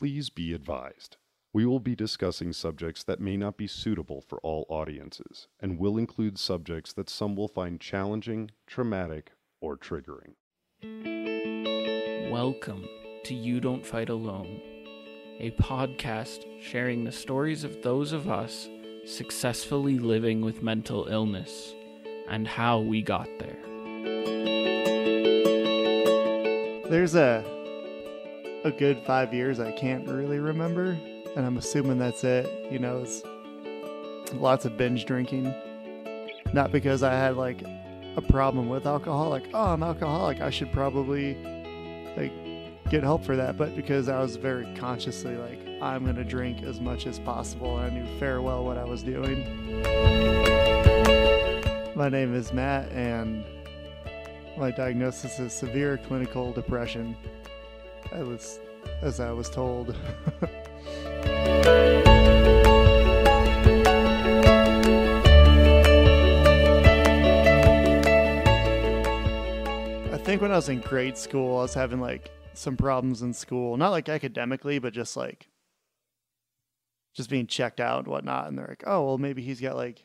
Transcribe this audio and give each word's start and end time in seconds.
Please 0.00 0.28
be 0.28 0.52
advised. 0.52 1.18
We 1.52 1.64
will 1.64 1.78
be 1.78 1.94
discussing 1.94 2.52
subjects 2.52 3.04
that 3.04 3.20
may 3.20 3.36
not 3.36 3.56
be 3.56 3.68
suitable 3.68 4.20
for 4.20 4.38
all 4.38 4.66
audiences 4.68 5.46
and 5.60 5.78
will 5.78 5.96
include 5.96 6.36
subjects 6.36 6.92
that 6.94 7.08
some 7.08 7.36
will 7.36 7.46
find 7.46 7.80
challenging, 7.80 8.50
traumatic, 8.66 9.30
or 9.60 9.76
triggering. 9.76 10.34
Welcome 12.28 12.84
to 13.22 13.34
You 13.34 13.60
Don't 13.60 13.86
Fight 13.86 14.08
Alone, 14.08 14.60
a 15.38 15.52
podcast 15.52 16.44
sharing 16.60 17.04
the 17.04 17.12
stories 17.12 17.62
of 17.62 17.80
those 17.82 18.10
of 18.10 18.28
us 18.28 18.68
successfully 19.06 20.00
living 20.00 20.40
with 20.40 20.60
mental 20.60 21.06
illness 21.06 21.72
and 22.28 22.48
how 22.48 22.80
we 22.80 23.00
got 23.00 23.28
there. 23.38 23.58
There's 26.90 27.14
a 27.14 27.63
a 28.64 28.70
good 28.70 28.98
five 29.04 29.34
years 29.34 29.60
I 29.60 29.72
can't 29.72 30.08
really 30.08 30.38
remember, 30.38 30.98
and 31.36 31.46
I'm 31.46 31.58
assuming 31.58 31.98
that's 31.98 32.24
it. 32.24 32.72
You 32.72 32.78
know, 32.78 33.02
it's 33.02 33.22
lots 34.32 34.64
of 34.64 34.78
binge 34.78 35.04
drinking. 35.04 35.54
Not 36.54 36.72
because 36.72 37.02
I 37.02 37.12
had 37.12 37.36
like 37.36 37.62
a 38.16 38.22
problem 38.22 38.70
with 38.70 38.86
alcohol, 38.86 39.28
like 39.28 39.48
oh 39.52 39.72
I'm 39.72 39.82
alcoholic, 39.82 40.40
I 40.40 40.48
should 40.48 40.72
probably 40.72 41.34
like 42.16 42.32
get 42.88 43.02
help 43.02 43.22
for 43.22 43.36
that, 43.36 43.58
but 43.58 43.76
because 43.76 44.08
I 44.08 44.20
was 44.20 44.36
very 44.36 44.66
consciously 44.76 45.36
like 45.36 45.60
I'm 45.82 46.06
gonna 46.06 46.24
drink 46.24 46.62
as 46.62 46.80
much 46.80 47.06
as 47.06 47.18
possible, 47.18 47.76
and 47.76 47.86
I 47.86 47.90
knew 47.90 48.18
fair 48.18 48.40
well 48.40 48.64
what 48.64 48.78
I 48.78 48.84
was 48.84 49.02
doing. 49.02 49.44
My 51.94 52.08
name 52.08 52.34
is 52.34 52.50
Matt, 52.52 52.90
and 52.92 53.44
my 54.56 54.70
diagnosis 54.70 55.38
is 55.38 55.52
severe 55.52 55.98
clinical 55.98 56.52
depression. 56.52 57.14
I 58.14 58.22
was, 58.22 58.60
as 59.02 59.18
I 59.18 59.32
was 59.32 59.50
told. 59.50 59.90
I 70.12 70.18
think 70.18 70.40
when 70.42 70.52
I 70.52 70.56
was 70.56 70.68
in 70.68 70.78
grade 70.78 71.18
school, 71.18 71.58
I 71.58 71.62
was 71.62 71.74
having 71.74 72.00
like 72.00 72.30
some 72.52 72.76
problems 72.76 73.22
in 73.22 73.32
school. 73.32 73.76
Not 73.76 73.90
like 73.90 74.08
academically, 74.08 74.78
but 74.78 74.92
just 74.92 75.16
like 75.16 75.48
just 77.16 77.28
being 77.28 77.48
checked 77.48 77.80
out 77.80 78.04
and 78.04 78.06
whatnot. 78.06 78.46
And 78.46 78.56
they're 78.56 78.68
like, 78.68 78.84
oh, 78.86 79.04
well, 79.04 79.18
maybe 79.18 79.42
he's 79.42 79.60
got 79.60 79.74
like 79.74 80.04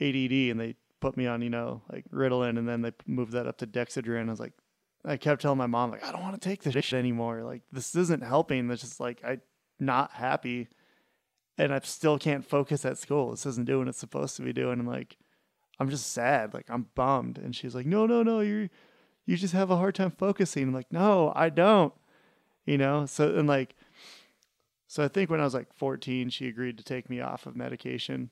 ADD. 0.00 0.50
And 0.50 0.60
they 0.60 0.76
put 1.00 1.16
me 1.16 1.26
on, 1.26 1.42
you 1.42 1.50
know, 1.50 1.82
like 1.90 2.04
Ritalin. 2.12 2.58
And 2.58 2.68
then 2.68 2.82
they 2.82 2.92
moved 3.06 3.32
that 3.32 3.48
up 3.48 3.58
to 3.58 3.66
Dexedrine. 3.66 4.28
I 4.28 4.30
was 4.30 4.38
like, 4.38 4.52
I 5.04 5.16
kept 5.16 5.42
telling 5.42 5.58
my 5.58 5.66
mom, 5.66 5.90
like, 5.90 6.04
I 6.04 6.12
don't 6.12 6.22
want 6.22 6.40
to 6.40 6.48
take 6.48 6.62
this 6.62 6.84
shit 6.84 6.98
anymore. 6.98 7.42
Like, 7.42 7.62
this 7.72 7.94
isn't 7.96 8.22
helping. 8.22 8.70
It's 8.70 8.82
just 8.82 9.00
like, 9.00 9.20
I'm 9.24 9.40
not 9.80 10.12
happy. 10.12 10.68
And 11.58 11.74
I 11.74 11.80
still 11.80 12.18
can't 12.18 12.46
focus 12.46 12.84
at 12.84 12.98
school. 12.98 13.30
This 13.30 13.46
isn't 13.46 13.66
doing 13.66 13.80
what 13.80 13.88
it's 13.88 13.98
supposed 13.98 14.36
to 14.36 14.42
be 14.42 14.52
doing. 14.52 14.78
And 14.78 14.88
like, 14.88 15.16
I'm 15.80 15.90
just 15.90 16.12
sad. 16.12 16.54
Like, 16.54 16.66
I'm 16.68 16.86
bummed. 16.94 17.38
And 17.38 17.54
she's 17.54 17.74
like, 17.74 17.86
no, 17.86 18.06
no, 18.06 18.22
no, 18.22 18.40
you're, 18.40 18.70
you 19.26 19.36
just 19.36 19.54
have 19.54 19.70
a 19.70 19.76
hard 19.76 19.96
time 19.96 20.12
focusing. 20.12 20.64
I'm 20.64 20.74
like, 20.74 20.92
no, 20.92 21.32
I 21.34 21.48
don't. 21.48 21.92
You 22.64 22.78
know? 22.78 23.06
So, 23.06 23.34
and 23.34 23.48
like, 23.48 23.74
so 24.86 25.02
I 25.02 25.08
think 25.08 25.30
when 25.30 25.40
I 25.40 25.44
was 25.44 25.54
like 25.54 25.74
14, 25.74 26.30
she 26.30 26.46
agreed 26.46 26.78
to 26.78 26.84
take 26.84 27.10
me 27.10 27.20
off 27.20 27.46
of 27.46 27.56
medication. 27.56 28.30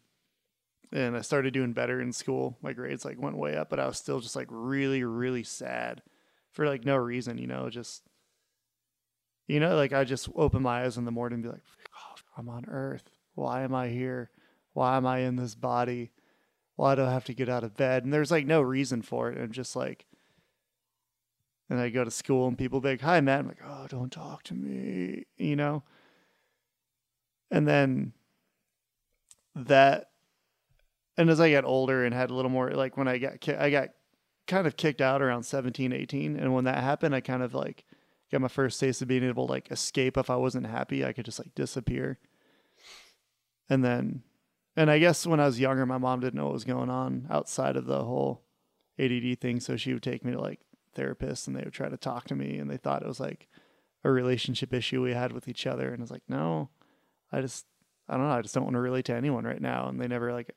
And 0.92 1.16
I 1.16 1.20
started 1.22 1.52
doing 1.52 1.72
better 1.72 2.00
in 2.00 2.12
school. 2.12 2.58
My 2.62 2.72
grades 2.72 3.04
like 3.04 3.20
went 3.20 3.36
way 3.36 3.56
up, 3.56 3.70
but 3.70 3.80
I 3.80 3.86
was 3.86 3.96
still 3.96 4.20
just 4.20 4.36
like 4.36 4.48
really, 4.50 5.02
really 5.02 5.42
sad 5.42 6.02
for 6.52 6.66
like 6.66 6.84
no 6.84 6.96
reason, 6.96 7.38
you 7.38 7.46
know, 7.46 7.70
just 7.70 8.02
you 9.46 9.58
know, 9.58 9.76
like 9.76 9.92
I 9.92 10.04
just 10.04 10.28
open 10.36 10.62
my 10.62 10.84
eyes 10.84 10.96
in 10.96 11.04
the 11.04 11.10
morning 11.10 11.38
and 11.38 11.42
be 11.42 11.48
like, 11.50 11.64
oh, 11.96 12.14
I'm 12.36 12.48
on 12.48 12.66
earth. 12.68 13.10
Why 13.34 13.62
am 13.62 13.74
I 13.74 13.88
here? 13.88 14.30
Why 14.74 14.96
am 14.96 15.06
I 15.06 15.20
in 15.20 15.36
this 15.36 15.54
body? 15.54 16.12
Why 16.76 16.94
do 16.94 17.04
I 17.04 17.10
have 17.10 17.24
to 17.24 17.34
get 17.34 17.48
out 17.48 17.64
of 17.64 17.76
bed? 17.76 18.04
And 18.04 18.12
there's 18.12 18.30
like 18.30 18.46
no 18.46 18.62
reason 18.62 19.02
for 19.02 19.30
it. 19.30 19.38
I'm 19.38 19.52
just 19.52 19.74
like 19.74 20.06
and 21.68 21.78
I 21.78 21.88
go 21.88 22.02
to 22.04 22.10
school 22.10 22.48
and 22.48 22.58
people 22.58 22.80
be 22.80 22.90
like, 22.90 23.00
Hi 23.00 23.20
Matt. 23.20 23.40
I'm 23.40 23.48
like, 23.48 23.62
oh, 23.64 23.86
don't 23.88 24.10
talk 24.10 24.42
to 24.44 24.54
me, 24.54 25.26
you 25.36 25.56
know? 25.56 25.84
And 27.50 27.66
then 27.66 28.12
that 29.54 30.10
and 31.16 31.28
as 31.28 31.40
I 31.40 31.50
got 31.50 31.64
older 31.64 32.04
and 32.04 32.14
had 32.14 32.30
a 32.30 32.34
little 32.34 32.50
more 32.50 32.70
like 32.70 32.96
when 32.96 33.08
I 33.08 33.18
got 33.18 33.48
I 33.48 33.70
got 33.70 33.90
kind 34.50 34.66
of 34.66 34.76
kicked 34.76 35.00
out 35.00 35.22
around 35.22 35.44
17, 35.44 35.92
18. 35.92 36.36
And 36.36 36.52
when 36.52 36.64
that 36.64 36.82
happened, 36.82 37.14
I 37.14 37.20
kind 37.20 37.42
of 37.42 37.54
like 37.54 37.84
got 38.30 38.40
my 38.40 38.48
first 38.48 38.80
taste 38.80 39.00
of 39.00 39.08
being 39.08 39.24
able 39.24 39.46
to 39.46 39.52
like 39.52 39.70
escape 39.70 40.16
if 40.18 40.28
I 40.28 40.36
wasn't 40.36 40.66
happy. 40.66 41.04
I 41.04 41.12
could 41.12 41.24
just 41.24 41.38
like 41.38 41.54
disappear. 41.54 42.18
And 43.68 43.84
then, 43.84 44.22
and 44.76 44.90
I 44.90 44.98
guess 44.98 45.26
when 45.26 45.40
I 45.40 45.46
was 45.46 45.60
younger, 45.60 45.86
my 45.86 45.98
mom 45.98 46.20
didn't 46.20 46.34
know 46.34 46.46
what 46.46 46.54
was 46.54 46.64
going 46.64 46.90
on 46.90 47.28
outside 47.30 47.76
of 47.76 47.86
the 47.86 48.04
whole 48.04 48.42
ADD 48.98 49.40
thing. 49.40 49.60
So 49.60 49.76
she 49.76 49.94
would 49.94 50.02
take 50.02 50.24
me 50.24 50.32
to 50.32 50.40
like 50.40 50.60
therapists 50.96 51.46
and 51.46 51.54
they 51.54 51.62
would 51.62 51.72
try 51.72 51.88
to 51.88 51.96
talk 51.96 52.26
to 52.26 52.34
me 52.34 52.58
and 52.58 52.68
they 52.68 52.76
thought 52.76 53.02
it 53.02 53.08
was 53.08 53.20
like 53.20 53.46
a 54.02 54.10
relationship 54.10 54.74
issue 54.74 55.02
we 55.02 55.14
had 55.14 55.32
with 55.32 55.46
each 55.46 55.66
other. 55.66 55.92
And 55.92 56.00
I 56.00 56.02
was 56.02 56.10
like, 56.10 56.24
no, 56.28 56.70
I 57.30 57.40
just, 57.40 57.66
I 58.08 58.16
don't 58.16 58.26
know. 58.26 58.34
I 58.34 58.42
just 58.42 58.54
don't 58.54 58.64
want 58.64 58.74
to 58.74 58.80
relate 58.80 59.04
to 59.04 59.14
anyone 59.14 59.44
right 59.44 59.62
now. 59.62 59.88
And 59.88 60.00
they 60.00 60.08
never 60.08 60.32
like, 60.32 60.50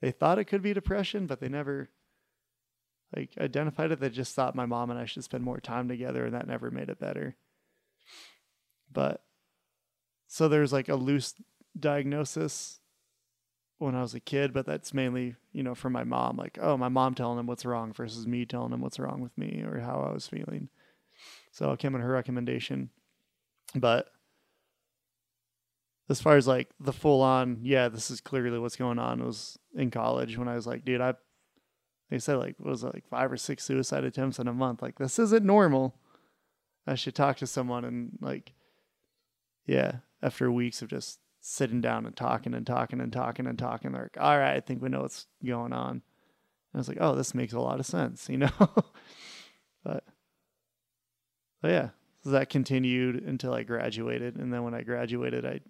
they 0.00 0.12
thought 0.12 0.38
it 0.38 0.44
could 0.44 0.62
be 0.62 0.72
depression, 0.72 1.26
but 1.26 1.40
they 1.40 1.48
never 1.48 1.88
like 3.14 3.30
identified 3.38 3.92
it. 3.92 4.00
They 4.00 4.10
just 4.10 4.34
thought 4.34 4.54
my 4.54 4.66
mom 4.66 4.90
and 4.90 4.98
I 4.98 5.04
should 5.04 5.24
spend 5.24 5.44
more 5.44 5.60
time 5.60 5.88
together, 5.88 6.24
and 6.24 6.34
that 6.34 6.46
never 6.46 6.70
made 6.70 6.88
it 6.88 6.98
better. 6.98 7.36
But 8.92 9.22
so 10.28 10.48
there's 10.48 10.72
like 10.72 10.88
a 10.88 10.96
loose 10.96 11.34
diagnosis 11.78 12.80
when 13.78 13.94
I 13.94 14.00
was 14.00 14.14
a 14.14 14.20
kid, 14.20 14.52
but 14.52 14.64
that's 14.64 14.94
mainly, 14.94 15.34
you 15.52 15.62
know, 15.62 15.74
from 15.74 15.92
my 15.92 16.04
mom. 16.04 16.36
Like, 16.36 16.58
oh, 16.60 16.76
my 16.76 16.88
mom 16.88 17.14
telling 17.14 17.38
him 17.38 17.46
what's 17.46 17.64
wrong 17.64 17.92
versus 17.92 18.26
me 18.26 18.44
telling 18.46 18.72
him 18.72 18.80
what's 18.80 18.98
wrong 18.98 19.20
with 19.20 19.36
me 19.36 19.62
or 19.66 19.80
how 19.80 20.06
I 20.08 20.12
was 20.12 20.26
feeling. 20.26 20.68
So 21.50 21.70
I 21.70 21.76
came 21.76 21.94
on 21.94 22.00
her 22.00 22.12
recommendation. 22.12 22.90
But 23.74 24.06
as 26.08 26.20
far 26.20 26.36
as 26.36 26.46
like 26.46 26.70
the 26.78 26.92
full 26.92 27.22
on, 27.22 27.58
yeah, 27.62 27.88
this 27.88 28.10
is 28.10 28.20
clearly 28.20 28.58
what's 28.58 28.76
going 28.76 28.98
on 28.98 29.24
was 29.24 29.58
in 29.74 29.90
college 29.90 30.38
when 30.38 30.48
I 30.48 30.54
was 30.54 30.66
like, 30.66 30.84
dude, 30.84 31.00
I 31.00 31.14
they 32.12 32.18
said 32.18 32.36
like 32.36 32.56
what 32.58 32.70
was 32.70 32.84
it 32.84 32.94
like 32.94 33.08
five 33.08 33.32
or 33.32 33.36
six 33.36 33.64
suicide 33.64 34.04
attempts 34.04 34.38
in 34.38 34.46
a 34.46 34.52
month. 34.52 34.82
Like 34.82 34.98
this 34.98 35.18
isn't 35.18 35.46
normal. 35.46 35.96
I 36.86 36.94
should 36.94 37.14
talk 37.14 37.38
to 37.38 37.46
someone 37.46 37.84
and 37.84 38.18
like 38.20 38.52
yeah, 39.66 39.96
after 40.22 40.50
weeks 40.50 40.82
of 40.82 40.88
just 40.88 41.20
sitting 41.40 41.80
down 41.80 42.06
and 42.06 42.16
talking 42.16 42.54
and 42.54 42.66
talking 42.66 43.00
and 43.00 43.12
talking 43.12 43.46
and 43.46 43.58
talking, 43.58 43.92
they're 43.92 44.02
like, 44.14 44.20
all 44.20 44.38
right, 44.38 44.56
I 44.56 44.60
think 44.60 44.82
we 44.82 44.88
know 44.88 45.02
what's 45.02 45.26
going 45.44 45.72
on. 45.72 45.90
And 45.90 46.02
I 46.74 46.78
was 46.78 46.88
like, 46.88 46.98
oh, 47.00 47.14
this 47.14 47.34
makes 47.34 47.52
a 47.52 47.60
lot 47.60 47.80
of 47.80 47.86
sense, 47.86 48.28
you 48.30 48.38
know? 48.38 48.50
but, 48.58 50.04
but 51.60 51.70
yeah, 51.70 51.88
so 52.22 52.30
that 52.30 52.48
continued 52.48 53.22
until 53.22 53.54
I 53.54 53.62
graduated. 53.62 54.36
And 54.36 54.52
then 54.52 54.62
when 54.62 54.74
I 54.74 54.82
graduated, 54.82 55.44
I, 55.44 55.60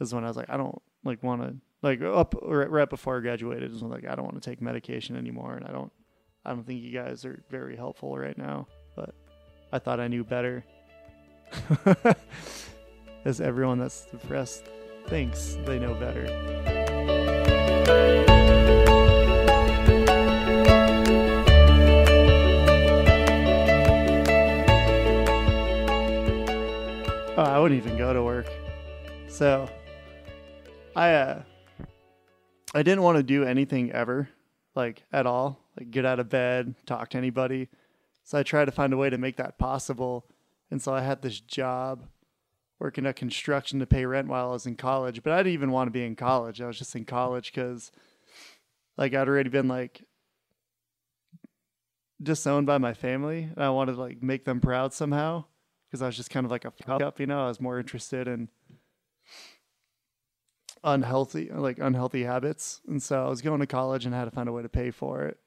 is 0.00 0.14
when 0.14 0.24
I 0.24 0.28
was 0.28 0.36
like, 0.36 0.50
I 0.50 0.56
don't 0.56 0.80
like 1.04 1.22
want 1.22 1.42
to 1.42 1.56
like 1.84 2.00
up 2.00 2.34
right 2.42 2.88
before 2.88 3.18
I 3.18 3.20
graduated 3.20 3.70
was 3.70 3.82
like 3.82 4.06
I 4.08 4.14
don't 4.14 4.24
want 4.24 4.42
to 4.42 4.50
take 4.50 4.62
medication 4.62 5.16
anymore 5.16 5.54
and 5.54 5.66
I 5.66 5.70
don't 5.70 5.92
I 6.42 6.50
don't 6.50 6.66
think 6.66 6.82
you 6.82 6.90
guys 6.92 7.26
are 7.26 7.44
very 7.50 7.76
helpful 7.76 8.16
right 8.16 8.36
now 8.38 8.66
but 8.96 9.14
I 9.70 9.78
thought 9.78 10.00
I 10.00 10.08
knew 10.08 10.24
better. 10.24 10.64
As 13.26 13.40
everyone 13.40 13.78
that's 13.78 14.06
depressed 14.06 14.64
thinks 15.08 15.58
they 15.66 15.78
know 15.78 15.94
better. 15.94 16.26
Oh, 27.36 27.42
I 27.42 27.58
wouldn't 27.58 27.84
even 27.84 27.98
go 27.98 28.12
to 28.14 28.22
work. 28.22 28.46
So 29.28 29.68
I 30.96 31.12
uh 31.14 31.42
I 32.74 32.82
didn't 32.82 33.02
want 33.02 33.16
to 33.16 33.22
do 33.22 33.44
anything 33.44 33.92
ever, 33.92 34.28
like 34.74 35.04
at 35.12 35.26
all, 35.26 35.60
like 35.78 35.92
get 35.92 36.04
out 36.04 36.18
of 36.18 36.28
bed, 36.28 36.74
talk 36.86 37.10
to 37.10 37.18
anybody. 37.18 37.68
So 38.24 38.38
I 38.38 38.42
tried 38.42 38.64
to 38.64 38.72
find 38.72 38.92
a 38.92 38.96
way 38.96 39.10
to 39.10 39.18
make 39.18 39.36
that 39.36 39.58
possible. 39.58 40.26
And 40.70 40.82
so 40.82 40.92
I 40.92 41.02
had 41.02 41.22
this 41.22 41.38
job 41.38 42.08
working 42.80 43.06
at 43.06 43.14
construction 43.14 43.78
to 43.78 43.86
pay 43.86 44.04
rent 44.04 44.26
while 44.26 44.48
I 44.48 44.52
was 44.52 44.66
in 44.66 44.74
college, 44.74 45.22
but 45.22 45.32
I 45.32 45.38
didn't 45.38 45.52
even 45.52 45.70
want 45.70 45.86
to 45.86 45.92
be 45.92 46.04
in 46.04 46.16
college. 46.16 46.60
I 46.60 46.66
was 46.66 46.78
just 46.78 46.96
in 46.96 47.04
college 47.04 47.52
because 47.52 47.92
like 48.96 49.14
I'd 49.14 49.28
already 49.28 49.50
been 49.50 49.68
like 49.68 50.02
disowned 52.20 52.66
by 52.66 52.78
my 52.78 52.92
family 52.92 53.50
and 53.54 53.62
I 53.62 53.70
wanted 53.70 53.92
to 53.92 54.00
like 54.00 54.22
make 54.22 54.44
them 54.44 54.60
proud 54.60 54.92
somehow 54.92 55.44
because 55.86 56.02
I 56.02 56.06
was 56.06 56.16
just 56.16 56.30
kind 56.30 56.44
of 56.44 56.50
like 56.50 56.64
a 56.64 56.72
fuck 56.72 57.02
up, 57.02 57.20
you 57.20 57.26
know, 57.26 57.44
I 57.44 57.48
was 57.48 57.60
more 57.60 57.78
interested 57.78 58.26
in 58.26 58.48
unhealthy 60.84 61.50
like 61.50 61.78
unhealthy 61.78 62.24
habits 62.24 62.80
and 62.86 63.02
so 63.02 63.24
i 63.24 63.28
was 63.28 63.40
going 63.40 63.60
to 63.60 63.66
college 63.66 64.04
and 64.04 64.14
had 64.14 64.26
to 64.26 64.30
find 64.30 64.48
a 64.48 64.52
way 64.52 64.62
to 64.62 64.68
pay 64.68 64.90
for 64.90 65.22
it 65.22 65.38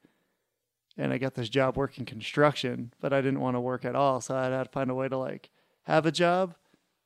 and 0.96 1.12
i 1.12 1.18
got 1.18 1.34
this 1.34 1.48
job 1.48 1.76
working 1.76 2.04
construction 2.04 2.92
but 3.00 3.12
i 3.12 3.20
didn't 3.20 3.40
want 3.40 3.54
to 3.54 3.60
work 3.60 3.84
at 3.84 3.94
all 3.94 4.20
so 4.20 4.36
i 4.36 4.44
had 4.46 4.64
to 4.64 4.70
find 4.70 4.90
a 4.90 4.94
way 4.94 5.08
to 5.08 5.16
like 5.16 5.48
have 5.84 6.04
a 6.04 6.12
job 6.12 6.54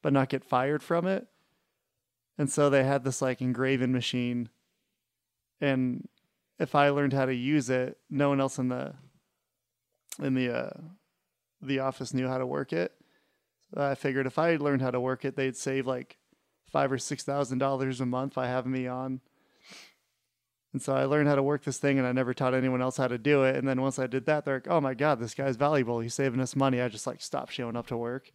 but 0.02 0.12
not 0.12 0.28
get 0.28 0.44
fired 0.44 0.82
from 0.82 1.06
it. 1.06 1.28
And 2.36 2.50
so 2.50 2.68
they 2.68 2.84
had 2.84 3.04
this 3.04 3.22
like 3.22 3.40
engraving 3.40 3.92
machine 3.92 4.50
and 5.60 6.08
if 6.58 6.74
I 6.74 6.90
learned 6.90 7.12
how 7.12 7.24
to 7.24 7.34
use 7.34 7.70
it, 7.70 7.96
no 8.10 8.28
one 8.28 8.40
else 8.40 8.58
in 8.58 8.68
the 8.68 8.94
in 10.20 10.34
the 10.34 10.52
uh, 10.52 10.80
the 11.60 11.78
office 11.78 12.12
knew 12.12 12.26
how 12.26 12.38
to 12.38 12.46
work 12.46 12.72
it. 12.72 12.92
So 13.72 13.80
I 13.80 13.94
figured 13.94 14.26
if 14.26 14.38
I 14.38 14.56
learned 14.56 14.82
how 14.82 14.90
to 14.90 15.00
work 15.00 15.24
it, 15.24 15.36
they'd 15.36 15.56
save 15.56 15.86
like 15.86 16.18
five 16.72 16.90
or 16.90 16.98
six 16.98 17.22
thousand 17.22 17.58
dollars 17.58 18.00
a 18.00 18.06
month 18.06 18.34
by 18.34 18.48
having 18.48 18.72
me 18.72 18.86
on. 18.86 19.20
And 20.72 20.80
so 20.80 20.94
I 20.94 21.04
learned 21.04 21.28
how 21.28 21.34
to 21.34 21.42
work 21.42 21.64
this 21.64 21.78
thing, 21.78 21.98
and 21.98 22.06
I 22.06 22.12
never 22.12 22.32
taught 22.32 22.54
anyone 22.54 22.80
else 22.80 22.96
how 22.96 23.08
to 23.08 23.18
do 23.18 23.44
it. 23.44 23.56
And 23.56 23.68
then 23.68 23.82
once 23.82 23.98
I 23.98 24.06
did 24.06 24.24
that, 24.26 24.44
they're 24.44 24.56
like, 24.56 24.68
"Oh 24.68 24.80
my 24.80 24.94
god, 24.94 25.20
this 25.20 25.34
guy's 25.34 25.56
valuable. 25.56 26.00
He's 26.00 26.14
saving 26.14 26.40
us 26.40 26.56
money." 26.56 26.80
I 26.80 26.88
just 26.88 27.06
like 27.06 27.20
stopped 27.20 27.52
showing 27.52 27.76
up 27.76 27.86
to 27.88 27.96
work. 27.96 28.32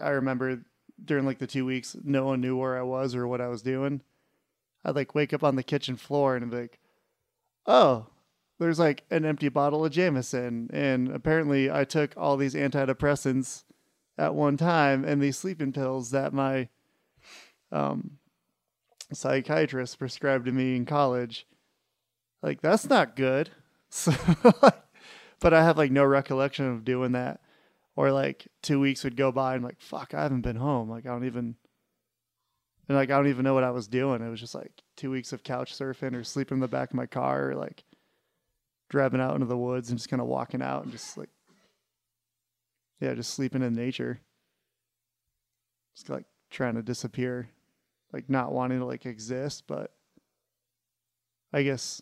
I 0.00 0.10
remember 0.10 0.64
during 1.02 1.24
like 1.24 1.38
the 1.38 1.46
two 1.46 1.64
weeks, 1.64 1.96
no 2.04 2.26
one 2.26 2.40
knew 2.40 2.56
where 2.56 2.78
I 2.78 2.82
was 2.82 3.14
or 3.14 3.26
what 3.26 3.40
I 3.40 3.48
was 3.48 3.62
doing. 3.62 4.02
I'd 4.84 4.96
like 4.96 5.14
wake 5.14 5.32
up 5.32 5.42
on 5.42 5.56
the 5.56 5.62
kitchen 5.62 5.96
floor 5.96 6.36
and 6.36 6.50
be 6.50 6.56
like, 6.58 6.78
"Oh, 7.66 8.08
there's 8.58 8.78
like 8.78 9.04
an 9.10 9.24
empty 9.24 9.48
bottle 9.48 9.84
of 9.84 9.92
Jameson, 9.92 10.68
and 10.72 11.08
apparently 11.08 11.70
I 11.70 11.84
took 11.84 12.14
all 12.18 12.36
these 12.36 12.54
antidepressants 12.54 13.64
at 14.18 14.34
one 14.34 14.56
time 14.56 15.04
and 15.04 15.22
these 15.22 15.38
sleeping 15.38 15.72
pills 15.72 16.10
that 16.10 16.32
my 16.34 16.68
um, 17.74 18.18
psychiatrist 19.12 19.98
prescribed 19.98 20.46
to 20.46 20.52
me 20.52 20.76
in 20.76 20.86
college. 20.86 21.46
Like 22.42 22.60
that's 22.62 22.88
not 22.88 23.16
good. 23.16 23.50
So, 23.96 24.12
but 25.38 25.54
I 25.54 25.62
have 25.62 25.78
like 25.78 25.92
no 25.92 26.04
recollection 26.04 26.68
of 26.68 26.84
doing 26.84 27.12
that. 27.12 27.40
Or 27.94 28.10
like 28.10 28.48
two 28.60 28.80
weeks 28.80 29.04
would 29.04 29.16
go 29.16 29.30
by 29.30 29.54
and 29.54 29.62
like, 29.62 29.80
fuck, 29.80 30.14
I 30.14 30.22
haven't 30.24 30.40
been 30.40 30.56
home. 30.56 30.90
Like 30.90 31.06
I 31.06 31.10
don't 31.10 31.26
even 31.26 31.54
and 32.88 32.98
like 32.98 33.10
I 33.10 33.16
don't 33.16 33.28
even 33.28 33.44
know 33.44 33.54
what 33.54 33.62
I 33.62 33.70
was 33.70 33.86
doing. 33.86 34.20
It 34.20 34.30
was 34.30 34.40
just 34.40 34.54
like 34.54 34.72
two 34.96 35.12
weeks 35.12 35.32
of 35.32 35.44
couch 35.44 35.72
surfing 35.78 36.16
or 36.16 36.24
sleeping 36.24 36.56
in 36.56 36.60
the 36.60 36.66
back 36.66 36.90
of 36.90 36.96
my 36.96 37.06
car 37.06 37.50
or 37.50 37.54
like 37.54 37.84
driving 38.90 39.20
out 39.20 39.34
into 39.34 39.46
the 39.46 39.56
woods 39.56 39.90
and 39.90 39.98
just 39.98 40.10
kind 40.10 40.20
of 40.20 40.26
walking 40.26 40.60
out 40.60 40.82
and 40.82 40.92
just 40.92 41.16
like 41.16 41.30
yeah, 43.00 43.14
just 43.14 43.34
sleeping 43.34 43.62
in 43.62 43.74
nature. 43.74 44.20
Just 45.94 46.10
like 46.10 46.24
trying 46.50 46.74
to 46.74 46.82
disappear. 46.82 47.48
Like 48.14 48.30
not 48.30 48.52
wanting 48.52 48.78
to 48.78 48.84
like 48.84 49.06
exist, 49.06 49.64
but 49.66 49.90
I 51.52 51.64
guess 51.64 52.00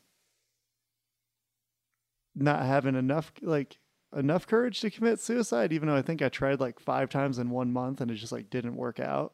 not 2.35 2.67
having 2.67 2.94
enough 2.97 3.32
like 3.41 3.79
enough 4.14 4.47
courage 4.47 4.81
to 4.81 4.91
commit 4.91 5.20
suicide 5.20 5.73
even 5.73 5.88
though 5.88 5.97
I 5.97 6.03
think 6.03 6.20
I 6.20 6.29
tried 6.29 6.61
like 6.61 6.79
5 6.79 7.09
times 7.09 7.38
in 7.38 7.49
1 7.49 7.73
month 7.73 8.03
and 8.03 8.11
it 8.11 8.17
just 8.17 8.31
like 8.31 8.50
didn't 8.50 8.76
work 8.76 9.00
out. 9.00 9.32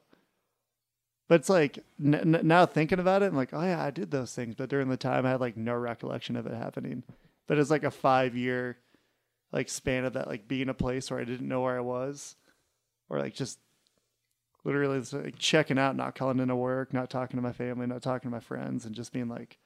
But 1.29 1.41
it's 1.41 1.49
like 1.49 1.81
n- 2.01 2.37
n- 2.37 2.47
now 2.47 2.65
thinking 2.65 3.01
about 3.01 3.25
it, 3.25 3.27
I'm 3.27 3.37
like, 3.37 3.53
oh 3.53 3.61
yeah, 3.61 3.83
I 3.83 3.91
did 3.91 4.13
those 4.13 4.33
things, 4.33 4.55
but 4.55 4.69
during 4.69 4.89
the 4.89 4.97
time 4.97 5.27
I 5.27 5.31
had 5.31 5.41
like 5.41 5.57
no 5.57 5.75
recollection 5.75 6.37
of 6.37 6.47
it 6.47 6.55
happening. 6.55 7.03
But 7.49 7.59
it's 7.59 7.71
like 7.71 7.83
a 7.83 7.91
5 7.91 8.37
year 8.37 8.79
like 9.51 9.69
span 9.69 10.05
of 10.05 10.13
that 10.13 10.29
like 10.29 10.47
being 10.47 10.69
a 10.69 10.75
place 10.75 11.11
where 11.11 11.19
I 11.19 11.25
didn't 11.25 11.49
know 11.49 11.63
where 11.63 11.77
I 11.77 11.81
was 11.81 12.37
or 13.09 13.19
like 13.19 13.35
just 13.35 13.59
literally 14.65 15.01
just, 15.01 15.13
like 15.13 15.39
checking 15.39 15.79
out, 15.79 15.97
not 15.97 16.15
calling 16.15 16.39
into 16.39 16.57
work, 16.57 16.93
not 16.93 17.11
talking 17.11 17.37
to 17.39 17.43
my 17.43 17.53
family, 17.53 17.87
not 17.87 18.03
talking 18.03 18.31
to 18.31 18.35
my 18.35 18.41
friends 18.41 18.85
and 18.85 18.95
just 18.95 19.13
being 19.13 19.29
like 19.29 19.59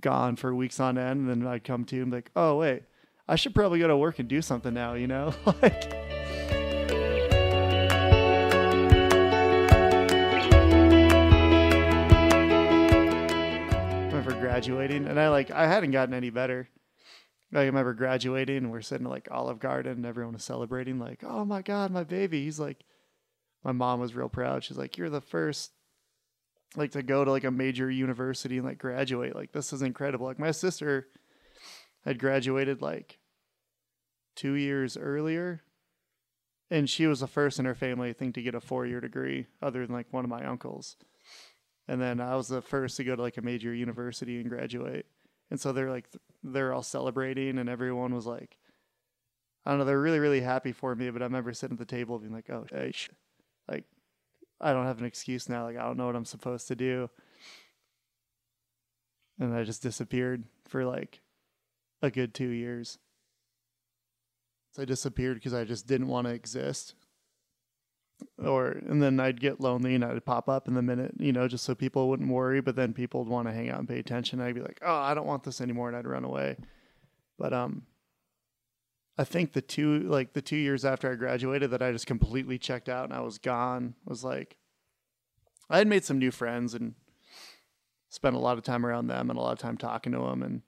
gone 0.00 0.36
for 0.36 0.54
weeks 0.54 0.80
on 0.80 0.98
end 0.98 1.28
and 1.28 1.42
then 1.42 1.46
I'd 1.46 1.64
come 1.64 1.84
to 1.86 2.02
and 2.02 2.10
be 2.10 2.18
like, 2.18 2.30
"Oh, 2.34 2.56
wait. 2.56 2.82
I 3.28 3.36
should 3.36 3.54
probably 3.54 3.78
go 3.78 3.88
to 3.88 3.96
work 3.96 4.18
and 4.18 4.28
do 4.28 4.42
something 4.42 4.74
now, 4.74 4.94
you 4.94 5.06
know?" 5.06 5.34
like 5.62 6.04
graduating 14.54 15.06
and 15.08 15.18
I 15.18 15.30
like 15.30 15.50
I 15.50 15.66
hadn't 15.66 15.90
gotten 15.90 16.14
any 16.14 16.30
better. 16.30 16.68
I 17.52 17.64
remember 17.64 17.92
graduating 17.92 18.58
and 18.58 18.70
we're 18.70 18.82
sitting 18.82 19.06
at 19.06 19.10
like 19.10 19.28
Olive 19.30 19.58
Garden 19.58 19.92
and 19.92 20.06
everyone 20.06 20.34
was 20.34 20.44
celebrating, 20.44 20.98
like, 20.98 21.22
oh 21.24 21.44
my 21.44 21.60
God, 21.60 21.90
my 21.90 22.04
baby. 22.04 22.44
He's 22.44 22.60
like, 22.60 22.84
my 23.64 23.72
mom 23.72 24.00
was 24.00 24.14
real 24.14 24.28
proud. 24.28 24.62
She's 24.64 24.78
like, 24.78 24.98
you're 24.98 25.10
the 25.10 25.20
first, 25.20 25.72
like, 26.76 26.92
to 26.92 27.02
go 27.02 27.24
to 27.24 27.30
like 27.30 27.44
a 27.44 27.50
major 27.50 27.90
university 27.90 28.58
and 28.58 28.66
like 28.66 28.78
graduate. 28.78 29.34
Like, 29.34 29.52
this 29.52 29.72
is 29.72 29.82
incredible. 29.82 30.26
Like, 30.26 30.38
my 30.38 30.50
sister 30.50 31.08
had 32.04 32.18
graduated 32.18 32.82
like 32.82 33.18
two 34.36 34.52
years 34.52 34.96
earlier 34.96 35.62
and 36.70 36.88
she 36.88 37.06
was 37.06 37.20
the 37.20 37.26
first 37.26 37.58
in 37.58 37.64
her 37.64 37.74
family, 37.74 38.10
I 38.10 38.12
think, 38.12 38.34
to 38.34 38.42
get 38.42 38.54
a 38.54 38.60
four 38.60 38.86
year 38.86 39.00
degree, 39.00 39.46
other 39.62 39.86
than 39.86 39.94
like 39.94 40.12
one 40.12 40.24
of 40.24 40.30
my 40.30 40.44
uncles. 40.44 40.96
And 41.86 42.00
then 42.00 42.20
I 42.20 42.34
was 42.36 42.48
the 42.48 42.62
first 42.62 42.96
to 42.96 43.04
go 43.04 43.14
to 43.14 43.22
like 43.22 43.36
a 43.36 43.42
major 43.42 43.74
university 43.74 44.40
and 44.40 44.48
graduate. 44.48 45.06
And 45.50 45.60
so 45.60 45.72
they're 45.72 45.90
like, 45.90 46.06
they're 46.42 46.72
all 46.72 46.82
celebrating, 46.82 47.58
and 47.58 47.68
everyone 47.68 48.14
was 48.14 48.26
like, 48.26 48.56
I 49.64 49.70
don't 49.70 49.78
know, 49.78 49.84
they're 49.84 50.00
really, 50.00 50.18
really 50.18 50.40
happy 50.40 50.72
for 50.72 50.94
me. 50.94 51.10
But 51.10 51.22
I 51.22 51.26
remember 51.26 51.52
sitting 51.52 51.74
at 51.74 51.78
the 51.78 51.84
table 51.84 52.18
being 52.18 52.32
like, 52.32 52.50
oh, 52.50 52.66
hey, 52.70 52.92
like, 53.68 53.84
I 54.60 54.72
don't 54.72 54.86
have 54.86 54.98
an 54.98 55.06
excuse 55.06 55.48
now. 55.48 55.64
Like, 55.64 55.76
I 55.76 55.82
don't 55.82 55.96
know 55.96 56.06
what 56.06 56.16
I'm 56.16 56.24
supposed 56.24 56.68
to 56.68 56.76
do. 56.76 57.10
And 59.38 59.54
I 59.54 59.64
just 59.64 59.82
disappeared 59.82 60.44
for 60.66 60.84
like 60.84 61.20
a 62.02 62.10
good 62.10 62.34
two 62.34 62.48
years. 62.48 62.98
So 64.72 64.82
I 64.82 64.84
disappeared 64.84 65.36
because 65.36 65.54
I 65.54 65.64
just 65.64 65.86
didn't 65.86 66.08
want 66.08 66.26
to 66.26 66.32
exist. 66.32 66.94
Or 68.38 68.68
and 68.68 69.02
then 69.02 69.18
I'd 69.20 69.40
get 69.40 69.60
lonely 69.60 69.94
and 69.94 70.04
I'd 70.04 70.24
pop 70.24 70.48
up 70.48 70.68
in 70.68 70.74
the 70.74 70.82
minute, 70.82 71.14
you 71.18 71.32
know, 71.32 71.48
just 71.48 71.64
so 71.64 71.74
people 71.74 72.08
wouldn't 72.08 72.30
worry. 72.30 72.60
But 72.60 72.76
then 72.76 72.92
people 72.92 73.24
would 73.24 73.30
want 73.30 73.48
to 73.48 73.52
hang 73.54 73.70
out 73.70 73.80
and 73.80 73.88
pay 73.88 73.98
attention. 73.98 74.40
I'd 74.40 74.54
be 74.54 74.60
like, 74.60 74.80
oh, 74.82 74.94
I 74.94 75.14
don't 75.14 75.26
want 75.26 75.44
this 75.44 75.60
anymore, 75.60 75.88
and 75.88 75.96
I'd 75.96 76.06
run 76.06 76.24
away. 76.24 76.56
But 77.38 77.52
um, 77.52 77.82
I 79.16 79.24
think 79.24 79.52
the 79.52 79.62
two 79.62 80.00
like 80.00 80.32
the 80.32 80.42
two 80.42 80.56
years 80.56 80.84
after 80.84 81.10
I 81.10 81.14
graduated 81.14 81.70
that 81.70 81.82
I 81.82 81.92
just 81.92 82.06
completely 82.06 82.58
checked 82.58 82.88
out 82.88 83.04
and 83.04 83.12
I 83.12 83.20
was 83.20 83.38
gone 83.38 83.94
was 84.04 84.24
like 84.24 84.56
I 85.70 85.78
had 85.78 85.86
made 85.86 86.04
some 86.04 86.18
new 86.18 86.30
friends 86.30 86.74
and 86.74 86.94
spent 88.08 88.36
a 88.36 88.40
lot 88.40 88.58
of 88.58 88.64
time 88.64 88.84
around 88.84 89.06
them 89.06 89.30
and 89.30 89.38
a 89.38 89.42
lot 89.42 89.52
of 89.52 89.58
time 89.58 89.76
talking 89.76 90.12
to 90.12 90.18
them 90.18 90.42
and 90.42 90.62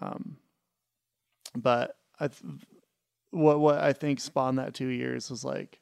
um 0.00 0.36
but 1.54 1.96
I 2.18 2.28
th- 2.28 2.42
what 3.30 3.58
what 3.58 3.78
I 3.78 3.92
think 3.92 4.20
spawned 4.20 4.58
that 4.58 4.74
2 4.74 4.86
years 4.86 5.30
was 5.30 5.44
like 5.44 5.80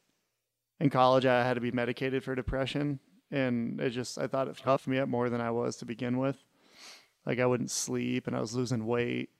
in 0.78 0.88
college 0.88 1.26
I 1.26 1.45
had 1.45 1.54
to 1.54 1.61
be 1.61 1.73
medicated 1.73 2.25
for 2.25 2.35
depression 2.35 3.00
and 3.30 3.78
it 3.80 3.90
just 3.90 4.19
I 4.19 4.26
thought 4.26 4.49
it 4.49 4.57
toughed 4.57 4.87
me 4.87 4.99
up 4.99 5.09
more 5.09 5.28
than 5.28 5.40
I 5.40 5.50
was 5.50 5.76
to 5.76 5.85
begin 5.85 6.19
with. 6.19 6.42
Like 7.26 7.38
I 7.38 7.47
wouldn't 7.47 7.71
sleep 7.71 8.26
and 8.26 8.35
I 8.35 8.40
was 8.40 8.54
losing 8.54 8.87
weight 8.87 9.30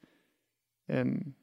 and 0.91 1.35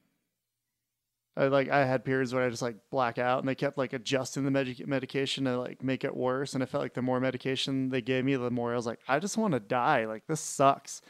I 1.36 1.46
like 1.46 1.68
I 1.68 1.84
had 1.84 2.04
periods 2.04 2.34
where 2.34 2.44
I 2.44 2.50
just 2.50 2.62
like 2.62 2.76
black 2.90 3.16
out, 3.16 3.38
and 3.38 3.48
they 3.48 3.54
kept 3.54 3.78
like 3.78 3.92
adjusting 3.92 4.44
the 4.44 4.50
medic- 4.50 4.86
medication 4.86 5.44
to 5.44 5.56
like 5.58 5.82
make 5.82 6.02
it 6.02 6.16
worse. 6.16 6.54
And 6.54 6.62
I 6.62 6.66
felt 6.66 6.82
like 6.82 6.94
the 6.94 7.02
more 7.02 7.20
medication 7.20 7.90
they 7.90 8.02
gave 8.02 8.24
me, 8.24 8.34
the 8.34 8.50
more 8.50 8.72
I 8.72 8.76
was 8.76 8.86
like, 8.86 9.00
I 9.06 9.20
just 9.20 9.36
want 9.36 9.54
to 9.54 9.60
die. 9.60 10.04
Like 10.06 10.26
this 10.26 10.40
sucks. 10.40 11.00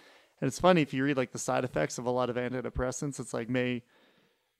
And 0.41 0.47
it's 0.47 0.61
funny 0.61 0.83
if 0.83 0.93
you 0.93 1.03
read 1.03 1.17
like 1.17 1.33
the 1.33 1.39
side 1.39 1.65
effects 1.65 1.99
of 1.99 2.05
a 2.05 2.11
lot 2.11 2.29
of 2.29 2.37
antidepressants, 2.37 3.19
it's 3.19 3.33
like 3.33 3.49
may 3.49 3.83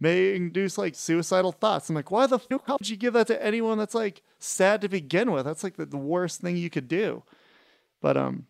may 0.01 0.35
induce 0.35 0.79
like 0.79 0.95
suicidal 0.95 1.53
thoughts. 1.53 1.91
I'm 1.91 1.95
like, 1.95 2.11
why 2.11 2.27
the 2.27 2.39
fuck 2.39 2.67
would 2.69 2.89
you 2.89 2.97
give 2.97 3.13
that 3.13 3.27
to 3.27 3.45
anyone 3.45 3.77
that's 3.77 3.95
like 3.95 4.23
sad 4.39 4.81
to 4.81 4.89
begin 4.89 5.33
with? 5.33 5.45
That's 5.45 5.65
like 5.65 5.77
the, 5.77 5.85
the 5.85 5.99
worst 5.99 6.41
thing 6.41 6.57
you 6.57 6.71
could 6.71 6.89
do. 6.89 7.25
But 8.01 8.17
um, 8.17 8.47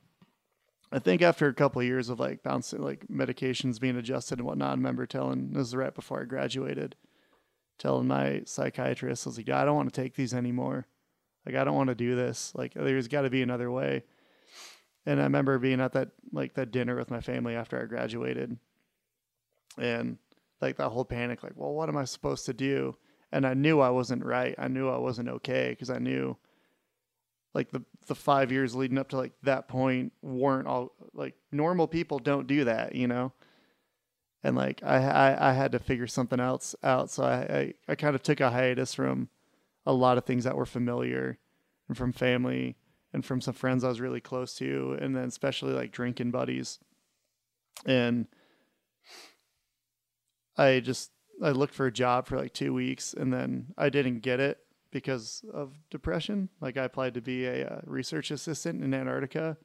I 0.90 0.98
think 0.98 1.20
after 1.20 1.48
a 1.48 1.54
couple 1.54 1.80
of 1.80 1.86
years 1.86 2.08
of 2.08 2.18
like 2.18 2.42
bouncing, 2.42 2.80
like 2.80 3.06
medications 3.08 3.80
being 3.80 3.96
adjusted 3.96 4.38
and 4.38 4.46
whatnot, 4.46 4.70
I 4.70 4.74
remember 4.74 5.06
telling 5.06 5.52
this 5.52 5.68
is 5.68 5.76
right 5.76 5.94
before 5.94 6.22
I 6.22 6.24
graduated, 6.24 6.96
telling 7.78 8.06
my 8.06 8.42
psychiatrist, 8.46 9.26
I 9.26 9.30
was 9.30 9.36
like, 9.36 9.50
I 9.50 9.64
don't 9.64 9.76
want 9.76 9.92
to 9.92 10.00
take 10.00 10.14
these 10.14 10.32
anymore. 10.32 10.86
Like, 11.44 11.54
I 11.54 11.64
don't 11.64 11.76
want 11.76 11.88
to 11.88 11.94
do 11.94 12.16
this. 12.16 12.52
Like, 12.54 12.74
there's 12.74 13.08
got 13.08 13.22
to 13.22 13.30
be 13.30 13.42
another 13.42 13.70
way. 13.70 14.04
And 15.06 15.20
I 15.20 15.24
remember 15.24 15.58
being 15.58 15.80
at 15.80 15.92
that 15.92 16.10
like 16.32 16.54
that 16.54 16.70
dinner 16.70 16.96
with 16.96 17.10
my 17.10 17.20
family 17.20 17.54
after 17.54 17.80
I 17.80 17.86
graduated, 17.86 18.58
and 19.78 20.18
like 20.60 20.76
that 20.76 20.90
whole 20.90 21.04
panic, 21.04 21.42
like, 21.42 21.54
well, 21.56 21.72
what 21.72 21.88
am 21.88 21.96
I 21.96 22.04
supposed 22.04 22.44
to 22.46 22.52
do? 22.52 22.96
And 23.32 23.46
I 23.46 23.54
knew 23.54 23.80
I 23.80 23.90
wasn't 23.90 24.24
right. 24.24 24.54
I 24.58 24.68
knew 24.68 24.88
I 24.88 24.98
wasn't 24.98 25.28
okay 25.28 25.70
because 25.70 25.88
I 25.88 25.98
knew 25.98 26.36
like 27.54 27.70
the 27.70 27.82
the 28.08 28.14
five 28.14 28.50
years 28.50 28.74
leading 28.74 28.98
up 28.98 29.08
to 29.10 29.16
like 29.16 29.32
that 29.42 29.68
point 29.68 30.12
weren't 30.22 30.66
all 30.66 30.92
like 31.14 31.34
normal 31.52 31.86
people 31.86 32.18
don't 32.18 32.46
do 32.46 32.64
that, 32.64 32.94
you 32.94 33.06
know. 33.06 33.32
And 34.42 34.56
like 34.56 34.82
I 34.82 34.96
I, 34.96 35.50
I 35.50 35.52
had 35.52 35.72
to 35.72 35.78
figure 35.78 36.06
something 36.06 36.40
else 36.40 36.74
out, 36.82 37.10
so 37.10 37.24
I, 37.24 37.36
I 37.36 37.74
I 37.92 37.94
kind 37.94 38.14
of 38.14 38.22
took 38.22 38.40
a 38.40 38.50
hiatus 38.50 38.94
from 38.94 39.28
a 39.86 39.92
lot 39.92 40.18
of 40.18 40.24
things 40.24 40.44
that 40.44 40.56
were 40.56 40.66
familiar, 40.66 41.38
and 41.88 41.96
from 41.96 42.12
family, 42.12 42.76
and 43.12 43.24
from 43.24 43.40
some 43.40 43.54
friends 43.54 43.84
I 43.84 43.88
was 43.88 44.00
really 44.00 44.20
close 44.20 44.54
to, 44.56 44.96
and 45.00 45.14
then 45.16 45.24
especially 45.24 45.72
like 45.72 45.92
drinking 45.92 46.30
buddies. 46.30 46.78
And 47.86 48.26
I 50.56 50.80
just 50.80 51.12
I 51.42 51.50
looked 51.50 51.74
for 51.74 51.86
a 51.86 51.92
job 51.92 52.26
for 52.26 52.36
like 52.36 52.52
two 52.52 52.74
weeks 52.74 53.14
and 53.14 53.32
then 53.32 53.68
I 53.78 53.88
didn't 53.90 54.20
get 54.20 54.40
it 54.40 54.58
because 54.90 55.44
of 55.52 55.74
depression. 55.90 56.48
Like 56.60 56.76
I 56.76 56.84
applied 56.84 57.14
to 57.14 57.20
be 57.20 57.46
a, 57.46 57.66
uh 57.66 57.80
research 57.84 58.30
assistant 58.30 58.82
in 58.82 58.94
Antarctica 58.94 59.56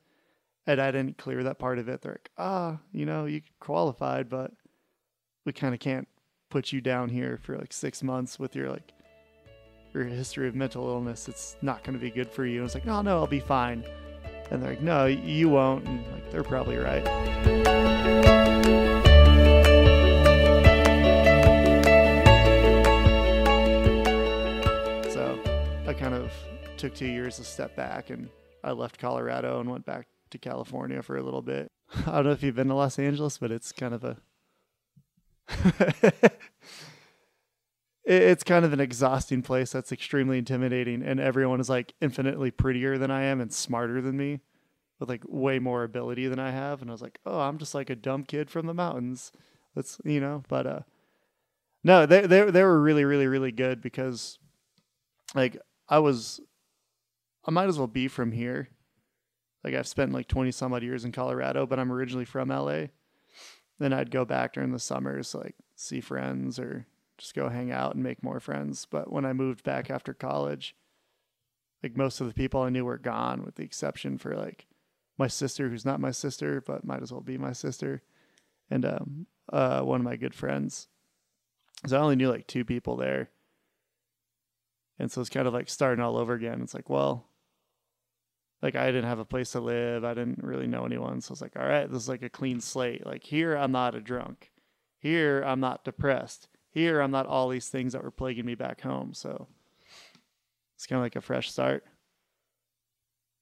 and 0.65 0.81
I 0.81 0.91
didn't 0.91 1.17
clear 1.17 1.43
that 1.43 1.59
part 1.59 1.79
of 1.79 1.89
it. 1.89 2.01
They're 2.01 2.13
like, 2.13 2.31
ah, 2.37 2.79
you 2.91 3.05
know, 3.05 3.25
you 3.25 3.41
qualified, 3.59 4.29
but 4.29 4.51
we 5.45 5.51
kind 5.51 5.73
of 5.73 5.79
can't 5.79 6.07
put 6.49 6.71
you 6.71 6.81
down 6.81 7.09
here 7.09 7.39
for 7.41 7.57
like 7.57 7.73
six 7.73 8.03
months 8.03 8.39
with 8.39 8.55
your 8.55 8.69
like 8.69 8.93
your 9.93 10.05
history 10.05 10.47
of 10.47 10.55
mental 10.55 10.87
illness. 10.87 11.27
It's 11.27 11.55
not 11.61 11.83
going 11.83 11.93
to 11.93 11.99
be 11.99 12.09
good 12.09 12.29
for 12.29 12.45
you. 12.45 12.59
And 12.59 12.65
it's 12.65 12.73
like, 12.73 12.85
no, 12.85 13.01
no, 13.01 13.19
I'll 13.19 13.27
be 13.27 13.39
fine. 13.39 13.83
And 14.49 14.61
they're 14.61 14.71
like, 14.71 14.81
no, 14.81 15.05
you 15.05 15.49
won't. 15.49 15.85
And 15.85 16.03
like, 16.11 16.31
they're 16.31 16.43
probably 16.43 16.77
right. 16.77 18.42
Took 26.93 26.99
two 26.99 27.11
years 27.11 27.37
to 27.37 27.43
step 27.43 27.75
back 27.75 28.09
and 28.09 28.29
I 28.63 28.71
left 28.71 28.99
Colorado 28.99 29.59
and 29.59 29.69
went 29.69 29.85
back 29.85 30.07
to 30.29 30.37
California 30.37 31.01
for 31.01 31.17
a 31.17 31.23
little 31.23 31.41
bit. 31.41 31.71
I 32.07 32.11
don't 32.15 32.25
know 32.25 32.31
if 32.31 32.43
you've 32.43 32.55
been 32.55 32.67
to 32.67 32.75
Los 32.75 32.99
Angeles, 32.99 33.37
but 33.37 33.51
it's 33.51 33.71
kind 33.71 33.93
of 33.93 34.03
a 34.03 34.17
it's 38.05 38.43
kind 38.43 38.63
of 38.63 38.73
an 38.73 38.79
exhausting 38.79 39.41
place 39.41 39.71
that's 39.71 39.91
extremely 39.91 40.37
intimidating 40.37 41.03
and 41.03 41.19
everyone 41.19 41.59
is 41.59 41.69
like 41.69 41.93
infinitely 41.99 42.49
prettier 42.49 42.97
than 42.97 43.11
I 43.11 43.23
am 43.23 43.41
and 43.41 43.51
smarter 43.51 44.01
than 44.01 44.15
me 44.15 44.39
with 44.99 45.09
like 45.09 45.23
way 45.27 45.59
more 45.59 45.83
ability 45.83 46.27
than 46.27 46.39
I 46.39 46.51
have 46.51 46.81
and 46.81 46.89
I 46.89 46.93
was 46.93 47.01
like, 47.01 47.19
"Oh, 47.25 47.41
I'm 47.41 47.57
just 47.57 47.75
like 47.75 47.89
a 47.89 47.95
dumb 47.95 48.23
kid 48.23 48.49
from 48.49 48.67
the 48.67 48.73
mountains." 48.73 49.31
That's, 49.75 49.99
you 50.05 50.21
know, 50.21 50.43
but 50.47 50.65
uh 50.67 50.79
no, 51.83 52.05
they 52.05 52.21
they 52.21 52.49
they 52.49 52.63
were 52.63 52.81
really 52.81 53.03
really 53.03 53.27
really 53.27 53.51
good 53.51 53.81
because 53.81 54.39
like 55.35 55.57
I 55.89 55.99
was 55.99 56.39
I 57.45 57.51
might 57.51 57.67
as 57.67 57.77
well 57.77 57.87
be 57.87 58.07
from 58.07 58.31
here. 58.31 58.69
Like 59.63 59.73
I've 59.75 59.87
spent 59.87 60.11
like 60.11 60.27
20 60.27 60.51
some 60.51 60.73
odd 60.73 60.83
years 60.83 61.05
in 61.05 61.11
Colorado, 61.11 61.65
but 61.65 61.79
I'm 61.79 61.91
originally 61.91 62.25
from 62.25 62.49
LA. 62.49 62.87
Then 63.79 63.93
I'd 63.93 64.11
go 64.11 64.25
back 64.25 64.53
during 64.53 64.71
the 64.71 64.79
summers, 64.79 65.33
like 65.33 65.55
see 65.75 66.01
friends 66.01 66.59
or 66.59 66.85
just 67.17 67.33
go 67.33 67.49
hang 67.49 67.71
out 67.71 67.95
and 67.95 68.03
make 68.03 68.23
more 68.23 68.39
friends. 68.39 68.85
But 68.89 69.11
when 69.11 69.25
I 69.25 69.33
moved 69.33 69.63
back 69.63 69.89
after 69.89 70.13
college, 70.13 70.75
like 71.81 71.97
most 71.97 72.21
of 72.21 72.27
the 72.27 72.33
people 72.33 72.61
I 72.61 72.69
knew 72.69 72.85
were 72.85 72.97
gone, 72.97 73.43
with 73.43 73.55
the 73.55 73.63
exception 73.63 74.17
for 74.17 74.35
like 74.35 74.67
my 75.17 75.27
sister, 75.27 75.69
who's 75.69 75.85
not 75.85 75.99
my 75.99 76.11
sister, 76.11 76.61
but 76.65 76.85
might 76.85 77.01
as 77.01 77.11
well 77.11 77.21
be 77.21 77.37
my 77.37 77.53
sister, 77.53 78.01
and 78.69 78.85
um, 78.85 79.27
uh, 79.51 79.81
one 79.81 80.01
of 80.01 80.05
my 80.05 80.15
good 80.15 80.33
friends. 80.33 80.87
So 81.85 81.97
I 81.97 82.01
only 82.01 82.15
knew 82.15 82.29
like 82.29 82.47
two 82.47 82.63
people 82.63 82.95
there. 82.95 83.29
And 84.99 85.11
so 85.11 85.21
it's 85.21 85.29
kind 85.29 85.47
of 85.47 85.53
like 85.53 85.69
starting 85.69 86.03
all 86.03 86.17
over 86.17 86.33
again. 86.33 86.61
It's 86.61 86.73
like, 86.73 86.89
well, 86.89 87.25
like 88.63 88.77
I 88.77 88.85
didn't 88.85 89.09
have 89.09 89.19
a 89.19 89.25
place 89.25 89.51
to 89.51 89.59
live. 89.59 90.05
I 90.05 90.13
didn't 90.13 90.41
really 90.41 90.67
know 90.67 90.85
anyone. 90.85 91.19
So 91.19 91.33
it's 91.33 91.41
like, 91.41 91.57
all 91.57 91.67
right, 91.67 91.91
this 91.91 92.03
is 92.03 92.09
like 92.09 92.23
a 92.23 92.29
clean 92.29 92.61
slate. 92.61 93.05
Like 93.05 93.21
here, 93.21 93.57
I'm 93.57 93.73
not 93.73 93.93
a 93.93 93.99
drunk. 93.99 94.51
Here, 94.97 95.43
I'm 95.45 95.59
not 95.59 95.83
depressed. 95.83 96.47
Here, 96.71 97.01
I'm 97.01 97.11
not 97.11 97.27
all 97.27 97.49
these 97.49 97.67
things 97.67 97.91
that 97.91 98.01
were 98.01 98.09
plaguing 98.09 98.45
me 98.45 98.55
back 98.55 98.79
home. 98.79 99.13
So 99.13 99.47
it's 100.75 100.87
kind 100.87 100.97
of 100.97 101.03
like 101.03 101.17
a 101.17 101.21
fresh 101.21 101.51
start. 101.51 101.83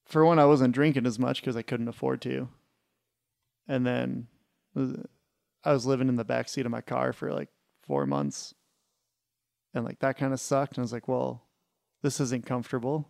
For 0.04 0.24
one, 0.24 0.40
I 0.40 0.44
wasn't 0.44 0.74
drinking 0.74 1.06
as 1.06 1.20
much 1.20 1.40
because 1.40 1.56
I 1.56 1.62
couldn't 1.62 1.88
afford 1.88 2.20
to. 2.22 2.48
And 3.68 3.86
then 3.86 4.26
uh, 4.76 5.04
I 5.62 5.72
was 5.72 5.86
living 5.86 6.08
in 6.08 6.16
the 6.16 6.24
back 6.24 6.48
seat 6.48 6.66
of 6.66 6.72
my 6.72 6.80
car 6.80 7.12
for 7.12 7.32
like 7.32 7.48
four 7.86 8.06
months. 8.06 8.54
And 9.72 9.84
like 9.84 10.00
that 10.00 10.18
kind 10.18 10.32
of 10.32 10.40
sucked. 10.40 10.72
And 10.76 10.82
I 10.82 10.82
was 10.82 10.92
like, 10.92 11.06
well, 11.06 11.44
this 12.02 12.18
isn't 12.18 12.44
comfortable. 12.44 13.08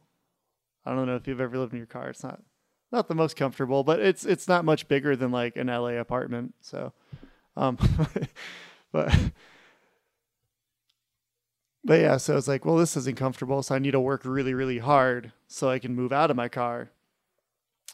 I 0.85 0.95
don't 0.95 1.07
know 1.07 1.17
if 1.17 1.27
you've 1.27 1.41
ever 1.41 1.59
lived 1.59 1.73
in 1.73 1.79
your 1.79 1.87
car. 1.87 2.11
It's 2.11 2.23
not 2.23 2.41
not 2.91 3.09
the 3.09 3.15
most 3.15 3.37
comfortable, 3.37 3.85
but 3.85 4.01
it's 4.01 4.25
it's 4.25 4.49
not 4.49 4.65
much 4.65 4.89
bigger 4.89 5.17
than 5.17 5.31
like 5.31 5.57
an 5.57 5.69
LA 5.69 5.99
apartment. 6.01 6.55
So 6.61 6.93
um 7.57 7.79
but 8.93 9.15
but 11.85 12.01
yeah, 12.01 12.17
so 12.17 12.37
it's 12.37 12.49
like, 12.49 12.65
well, 12.65 12.77
this 12.77 12.97
isn't 12.97 13.17
comfortable, 13.17 13.63
so 13.63 13.75
I 13.75 13.81
need 13.81 13.91
to 13.91 14.01
work 14.01 14.25
really, 14.25 14.55
really 14.55 14.79
hard 14.79 15.33
so 15.49 15.69
I 15.69 15.81
can 15.81 15.95
move 15.95 16.13
out 16.13 16.31
of 16.31 16.37
my 16.37 16.49
car. 16.49 16.91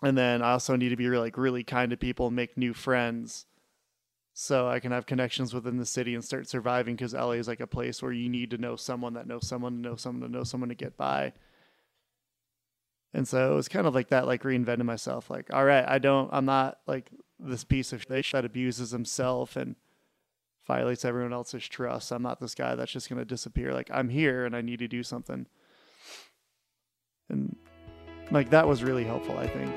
And 0.02 0.16
then 0.16 0.42
I 0.42 0.52
also 0.52 0.76
need 0.76 0.90
to 0.90 0.96
be 0.96 1.08
like 1.08 1.38
really 1.38 1.64
kind 1.64 1.90
to 1.90 1.96
people 1.96 2.26
and 2.26 2.36
make 2.36 2.56
new 2.56 2.74
friends 2.74 3.46
so 4.34 4.68
I 4.68 4.78
can 4.78 4.92
have 4.92 5.06
connections 5.06 5.52
within 5.52 5.78
the 5.78 5.86
city 5.86 6.14
and 6.14 6.24
start 6.24 6.48
surviving 6.48 6.94
because 6.94 7.14
LA 7.14 7.32
is 7.32 7.48
like 7.48 7.60
a 7.60 7.66
place 7.66 8.00
where 8.00 8.12
you 8.12 8.28
need 8.28 8.50
to 8.50 8.58
know 8.58 8.76
someone 8.76 9.14
that 9.14 9.26
knows 9.26 9.48
someone 9.48 9.82
to 9.82 9.88
know 9.88 9.96
someone 9.96 10.30
to 10.30 10.36
know 10.36 10.44
someone 10.44 10.68
to 10.68 10.76
get 10.76 10.96
by. 10.96 11.32
And 13.14 13.26
so 13.26 13.52
it 13.52 13.54
was 13.56 13.68
kind 13.68 13.86
of 13.86 13.94
like 13.94 14.08
that, 14.08 14.26
like 14.26 14.42
reinventing 14.42 14.84
myself. 14.84 15.30
Like, 15.30 15.52
all 15.52 15.64
right, 15.64 15.84
I 15.86 15.98
don't, 15.98 16.28
I'm 16.32 16.44
not 16.44 16.78
like 16.86 17.10
this 17.38 17.64
piece 17.64 17.92
of 17.92 18.02
shit 18.02 18.24
that 18.32 18.44
abuses 18.44 18.90
himself 18.90 19.56
and 19.56 19.76
violates 20.66 21.04
everyone 21.04 21.32
else's 21.32 21.66
trust. 21.66 22.12
I'm 22.12 22.22
not 22.22 22.40
this 22.40 22.54
guy 22.54 22.74
that's 22.74 22.92
just 22.92 23.08
going 23.08 23.18
to 23.18 23.24
disappear. 23.24 23.72
Like, 23.72 23.90
I'm 23.92 24.10
here 24.10 24.44
and 24.44 24.54
I 24.54 24.60
need 24.60 24.80
to 24.80 24.88
do 24.88 25.02
something. 25.02 25.46
And 27.30 27.56
like 28.30 28.50
that 28.50 28.68
was 28.68 28.82
really 28.82 29.04
helpful, 29.04 29.38
I 29.38 29.46
think. 29.46 29.74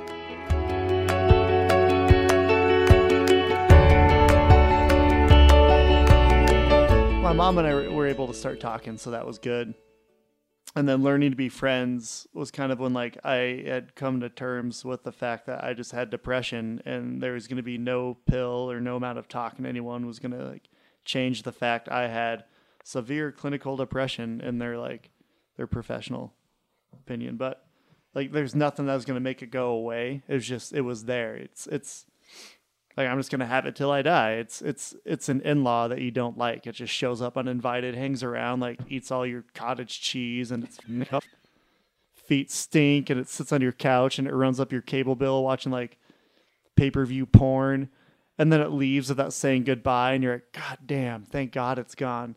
My 7.21 7.33
mom 7.33 7.57
and 7.59 7.67
I 7.67 7.73
were- 7.73 7.91
were 7.91 8.07
able 8.07 8.27
to 8.27 8.33
start 8.33 8.59
talking, 8.59 8.97
so 8.97 9.11
that 9.11 9.25
was 9.25 9.39
good. 9.39 9.73
And 10.75 10.87
then 10.87 11.03
learning 11.03 11.31
to 11.31 11.35
be 11.37 11.49
friends 11.49 12.27
was 12.33 12.49
kind 12.49 12.71
of 12.71 12.79
when 12.79 12.93
like 12.93 13.17
I 13.25 13.63
had 13.65 13.93
come 13.95 14.21
to 14.21 14.29
terms 14.29 14.85
with 14.85 15.03
the 15.03 15.11
fact 15.11 15.45
that 15.47 15.63
I 15.63 15.73
just 15.73 15.91
had 15.91 16.09
depression 16.09 16.81
and 16.85 17.21
there 17.21 17.33
was 17.33 17.47
going 17.47 17.57
to 17.57 17.63
be 17.63 17.77
no 17.77 18.17
pill 18.25 18.71
or 18.71 18.79
no 18.79 18.95
amount 18.95 19.19
of 19.19 19.27
talking 19.27 19.63
to 19.63 19.69
anyone 19.69 20.05
was 20.05 20.19
going 20.19 20.31
to 20.31 20.45
like 20.45 20.69
change 21.03 21.43
the 21.43 21.51
fact 21.51 21.89
I 21.89 22.07
had 22.07 22.45
severe 22.83 23.31
clinical 23.31 23.75
depression 23.75 24.39
in 24.41 24.59
their 24.59 24.77
like 24.77 25.09
their 25.57 25.67
professional 25.67 26.33
opinion. 26.93 27.35
But 27.35 27.65
like 28.13 28.31
there's 28.31 28.55
nothing 28.55 28.85
that 28.85 28.95
was 28.95 29.05
going 29.05 29.15
to 29.15 29.21
make 29.21 29.41
it 29.41 29.51
go 29.51 29.71
away. 29.71 30.23
It 30.27 30.33
was 30.33 30.47
just 30.47 30.73
it 30.73 30.81
was 30.81 31.05
there. 31.05 31.35
It's 31.35 31.67
it's 31.67 32.05
like 32.97 33.07
I'm 33.07 33.17
just 33.17 33.31
gonna 33.31 33.45
have 33.45 33.65
it 33.65 33.75
till 33.75 33.91
I 33.91 34.01
die. 34.01 34.33
It's 34.33 34.61
it's 34.61 34.95
it's 35.05 35.29
an 35.29 35.41
in-law 35.41 35.87
that 35.89 36.01
you 36.01 36.11
don't 36.11 36.37
like. 36.37 36.67
It 36.67 36.73
just 36.73 36.93
shows 36.93 37.21
up 37.21 37.37
uninvited, 37.37 37.95
hangs 37.95 38.23
around, 38.23 38.59
like 38.59 38.79
eats 38.89 39.11
all 39.11 39.25
your 39.25 39.45
cottage 39.53 40.01
cheese, 40.01 40.51
and 40.51 40.63
its 40.63 40.79
feet 42.13 42.51
stink, 42.51 43.09
and 43.09 43.19
it 43.19 43.29
sits 43.29 43.51
on 43.51 43.61
your 43.61 43.71
couch, 43.71 44.19
and 44.19 44.27
it 44.27 44.33
runs 44.33 44.59
up 44.59 44.71
your 44.71 44.81
cable 44.81 45.15
bill 45.15 45.43
watching 45.43 45.71
like 45.71 45.97
pay-per-view 46.75 47.25
porn, 47.25 47.89
and 48.37 48.51
then 48.51 48.61
it 48.61 48.71
leaves 48.71 49.09
without 49.09 49.33
saying 49.33 49.63
goodbye, 49.63 50.13
and 50.13 50.23
you're 50.23 50.33
like, 50.33 50.51
God 50.53 50.79
damn, 50.85 51.23
thank 51.23 51.51
God 51.51 51.77
it's 51.79 51.95
gone. 51.95 52.35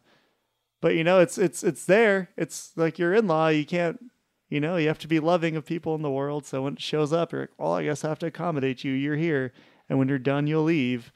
But 0.80 0.94
you 0.94 1.04
know, 1.04 1.20
it's 1.20 1.38
it's 1.38 1.64
it's 1.64 1.87
there. 1.87 2.30
It's 2.37 2.73
like 2.76 2.99
your 2.99 3.14
in-law. 3.14 3.49
You 3.49 3.64
can't, 3.64 4.11
you 4.49 4.61
know, 4.61 4.76
you 4.76 4.88
have 4.88 4.99
to 4.99 5.08
be 5.08 5.18
loving 5.18 5.56
of 5.56 5.64
people 5.64 5.94
in 5.94 6.02
the 6.02 6.11
world. 6.11 6.44
So 6.44 6.62
when 6.62 6.75
it 6.75 6.82
shows 6.82 7.12
up, 7.12 7.32
you're 7.32 7.42
like, 7.42 7.50
well, 7.58 7.73
I 7.73 7.84
guess 7.84 8.04
I 8.04 8.08
have 8.11 8.18
to 8.20 8.26
accommodate 8.26 8.84
you. 8.84 8.92
You're 8.92 9.16
here 9.16 9.52
and 9.88 9.99
when 9.99 10.09
you're 10.09 10.19
done 10.19 10.47
you'll 10.47 10.64
leave 10.64 11.12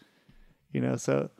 you 0.72 0.80
know 0.80 0.96
so 0.96 1.30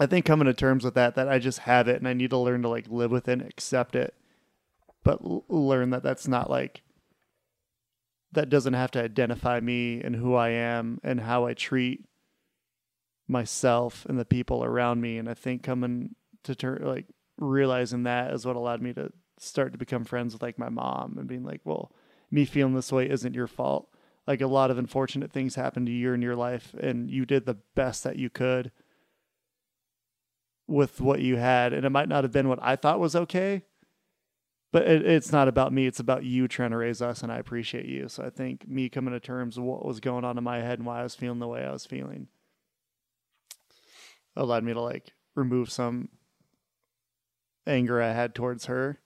i 0.00 0.06
think 0.06 0.24
coming 0.24 0.46
to 0.46 0.54
terms 0.54 0.84
with 0.84 0.94
that 0.94 1.14
that 1.14 1.28
i 1.28 1.38
just 1.38 1.60
have 1.60 1.88
it 1.88 1.96
and 1.96 2.08
i 2.08 2.12
need 2.12 2.30
to 2.30 2.38
learn 2.38 2.62
to 2.62 2.68
like 2.68 2.86
live 2.88 3.10
with 3.10 3.28
it 3.28 3.40
and 3.40 3.42
accept 3.42 3.94
it 3.94 4.14
but 5.04 5.20
l- 5.24 5.44
learn 5.48 5.90
that 5.90 6.02
that's 6.02 6.28
not 6.28 6.50
like 6.50 6.82
that 8.32 8.48
doesn't 8.48 8.74
have 8.74 8.90
to 8.90 9.02
identify 9.02 9.60
me 9.60 10.00
and 10.00 10.16
who 10.16 10.34
i 10.34 10.48
am 10.48 11.00
and 11.02 11.20
how 11.20 11.46
i 11.46 11.54
treat 11.54 12.04
myself 13.28 14.04
and 14.08 14.18
the 14.18 14.24
people 14.24 14.62
around 14.62 15.00
me. 15.00 15.18
And 15.18 15.28
i 15.28 15.34
think 15.34 15.62
coming 15.62 16.14
to 16.44 16.54
ter- 16.54 16.78
like 16.78 17.06
realizing 17.38 18.04
that 18.04 18.32
is 18.32 18.44
what 18.46 18.56
allowed 18.56 18.82
me 18.82 18.92
to 18.92 19.10
start 19.38 19.72
to 19.72 19.78
become 19.78 20.04
friends 20.04 20.34
with 20.34 20.42
like 20.42 20.58
my 20.58 20.68
mom 20.68 21.16
and 21.18 21.26
being 21.26 21.44
like 21.44 21.60
well 21.64 21.92
me 22.30 22.44
feeling 22.44 22.74
this 22.74 22.92
way 22.92 23.08
isn't 23.08 23.34
your 23.34 23.46
fault 23.46 23.88
like 24.26 24.40
a 24.40 24.46
lot 24.46 24.70
of 24.70 24.78
unfortunate 24.78 25.32
things 25.32 25.54
happened 25.54 25.86
to 25.86 25.92
you 25.92 26.12
in 26.12 26.22
your 26.22 26.36
life 26.36 26.74
and 26.74 27.10
you 27.10 27.26
did 27.26 27.46
the 27.46 27.58
best 27.74 28.04
that 28.04 28.16
you 28.16 28.30
could 28.30 28.70
with 30.66 31.00
what 31.00 31.20
you 31.20 31.36
had. 31.36 31.72
And 31.72 31.84
it 31.84 31.90
might 31.90 32.08
not 32.08 32.24
have 32.24 32.32
been 32.32 32.48
what 32.48 32.62
i 32.62 32.76
thought 32.76 33.00
was 33.00 33.16
okay 33.16 33.64
but 34.72 34.88
it, 34.88 35.06
it's 35.06 35.30
not 35.30 35.48
about 35.48 35.72
me. 35.72 35.86
It's 35.86 36.00
about 36.00 36.24
you 36.24 36.48
trying 36.48 36.70
to 36.70 36.78
raise 36.78 37.02
us 37.02 37.22
and 37.22 37.30
i 37.30 37.36
appreciate 37.38 37.84
you. 37.84 38.08
So 38.08 38.24
i 38.24 38.30
think 38.30 38.66
me 38.66 38.88
coming 38.88 39.12
to 39.12 39.20
terms 39.20 39.58
with 39.58 39.66
what 39.66 39.84
was 39.84 40.00
going 40.00 40.24
on 40.24 40.38
in 40.38 40.44
my 40.44 40.60
head 40.60 40.78
and 40.78 40.86
why 40.86 41.00
i 41.00 41.02
was 41.02 41.14
feeling 41.14 41.38
the 41.38 41.48
way 41.48 41.64
i 41.64 41.70
was 41.70 41.86
feeling 41.86 42.28
allowed 44.34 44.64
me 44.64 44.72
to 44.72 44.80
like 44.80 45.12
remove 45.34 45.70
some 45.70 46.08
anger 47.66 48.02
i 48.02 48.12
had 48.12 48.34
towards 48.34 48.66
her. 48.66 48.98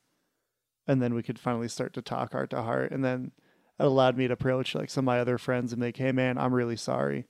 And 0.88 1.02
then 1.02 1.14
we 1.14 1.23
could 1.25 1.38
finally 1.38 1.66
start 1.66 1.94
to 1.94 2.02
talk 2.02 2.30
heart 2.30 2.50
to 2.50 2.62
heart. 2.62 2.92
And 2.92 3.04
then 3.04 3.32
it 3.78 3.85
allowed 3.85 4.16
me 4.16 4.26
to 4.26 4.33
approach 4.35 4.75
like 4.75 4.90
some 4.90 5.04
of 5.04 5.06
my 5.06 5.21
other 5.21 5.38
friends 5.38 5.73
and 5.73 5.80
be 5.80 5.88
like, 5.88 5.97
hey 5.97 6.12
man, 6.12 6.38
I'm 6.38 6.54
really 6.54 6.76
sorry. 6.76 7.26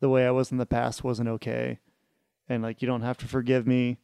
The 0.00 0.08
way 0.08 0.26
I 0.26 0.30
was 0.30 0.50
in 0.50 0.58
the 0.58 0.66
past 0.66 1.04
wasn't 1.04 1.28
okay. 1.28 1.78
and 2.48 2.62
like 2.62 2.82
you 2.82 2.88
don't 2.88 3.02
have 3.02 3.18
to 3.18 3.28
forgive 3.28 3.66
me. 3.66 3.98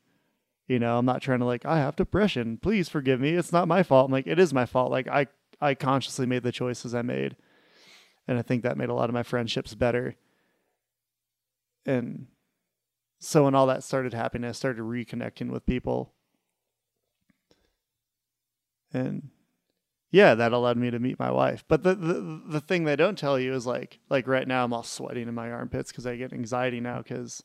You 0.68 0.78
know, 0.78 0.98
I'm 0.98 1.06
not 1.06 1.22
trying 1.22 1.40
to 1.40 1.44
like 1.44 1.66
I 1.66 1.78
have 1.78 1.96
depression. 1.96 2.58
Please 2.58 2.88
forgive 2.88 3.20
me. 3.20 3.30
It's 3.30 3.52
not 3.52 3.68
my 3.68 3.82
fault. 3.82 4.06
I'm 4.06 4.12
like 4.12 4.26
it 4.26 4.38
is 4.38 4.54
my 4.54 4.66
fault. 4.66 4.90
Like 4.90 5.08
I 5.08 5.26
I 5.60 5.75
consciously 5.75 6.26
made 6.26 6.42
the 6.42 6.52
choices 6.52 6.94
I 6.94 7.02
made. 7.02 7.36
And 8.28 8.38
I 8.38 8.42
think 8.42 8.62
that 8.62 8.76
made 8.76 8.88
a 8.88 8.94
lot 8.94 9.08
of 9.08 9.14
my 9.14 9.22
friendships 9.22 9.75
better. 9.75 10.16
And 11.84 12.26
so 13.20 13.44
when 13.44 13.54
all 13.54 13.66
that 13.68 13.84
started 13.84 14.12
happening, 14.12 14.48
I 14.48 14.52
started 14.52 14.82
reconnecting 14.82 15.50
with 15.50 15.64
people. 15.66 16.12
And 18.92 19.30
yeah, 20.16 20.35
that 20.35 20.54
allowed 20.54 20.78
me 20.78 20.90
to 20.90 20.99
meet 20.99 21.18
my 21.18 21.30
wife. 21.30 21.62
But 21.68 21.82
the, 21.82 21.94
the 21.94 22.42
the 22.49 22.61
thing 22.62 22.85
they 22.85 22.96
don't 22.96 23.18
tell 23.18 23.38
you 23.38 23.52
is 23.52 23.66
like 23.66 23.99
like 24.08 24.26
right 24.26 24.49
now 24.49 24.64
I'm 24.64 24.73
all 24.73 24.82
sweating 24.82 25.28
in 25.28 25.35
my 25.35 25.50
armpits 25.50 25.92
because 25.92 26.06
I 26.06 26.16
get 26.16 26.32
anxiety 26.32 26.80
now 26.80 27.02
because 27.02 27.42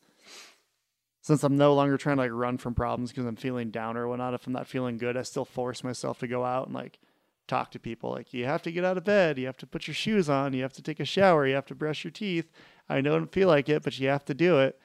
since 1.21 1.43
I'm 1.43 1.57
no 1.57 1.73
longer 1.73 1.97
trying 1.97 2.15
to 2.15 2.21
like 2.21 2.31
run 2.31 2.57
from 2.57 2.73
problems 2.73 3.11
because 3.11 3.25
I'm 3.25 3.35
feeling 3.35 3.71
down 3.71 3.97
or 3.97 4.07
whatnot. 4.07 4.35
If 4.35 4.47
I'm 4.47 4.53
not 4.53 4.67
feeling 4.67 4.97
good, 4.97 5.17
I 5.17 5.23
still 5.23 5.43
force 5.43 5.83
myself 5.83 6.19
to 6.19 6.27
go 6.27 6.45
out 6.45 6.67
and 6.67 6.73
like 6.73 6.99
talk 7.45 7.71
to 7.71 7.79
people. 7.79 8.11
Like 8.11 8.33
you 8.33 8.45
have 8.45 8.61
to 8.61 8.71
get 8.71 8.85
out 8.85 8.97
of 8.97 9.03
bed, 9.03 9.37
you 9.37 9.47
have 9.47 9.57
to 9.57 9.67
put 9.67 9.87
your 9.87 9.95
shoes 9.95 10.29
on, 10.29 10.53
you 10.53 10.61
have 10.61 10.73
to 10.73 10.81
take 10.81 11.01
a 11.01 11.05
shower, 11.05 11.45
you 11.45 11.55
have 11.55 11.65
to 11.65 11.75
brush 11.75 12.05
your 12.05 12.11
teeth. 12.11 12.49
I 12.87 13.01
don't 13.01 13.33
feel 13.33 13.49
like 13.49 13.67
it, 13.67 13.83
but 13.83 13.99
you 13.99 14.07
have 14.07 14.23
to 14.25 14.33
do 14.33 14.59
it. 14.59 14.79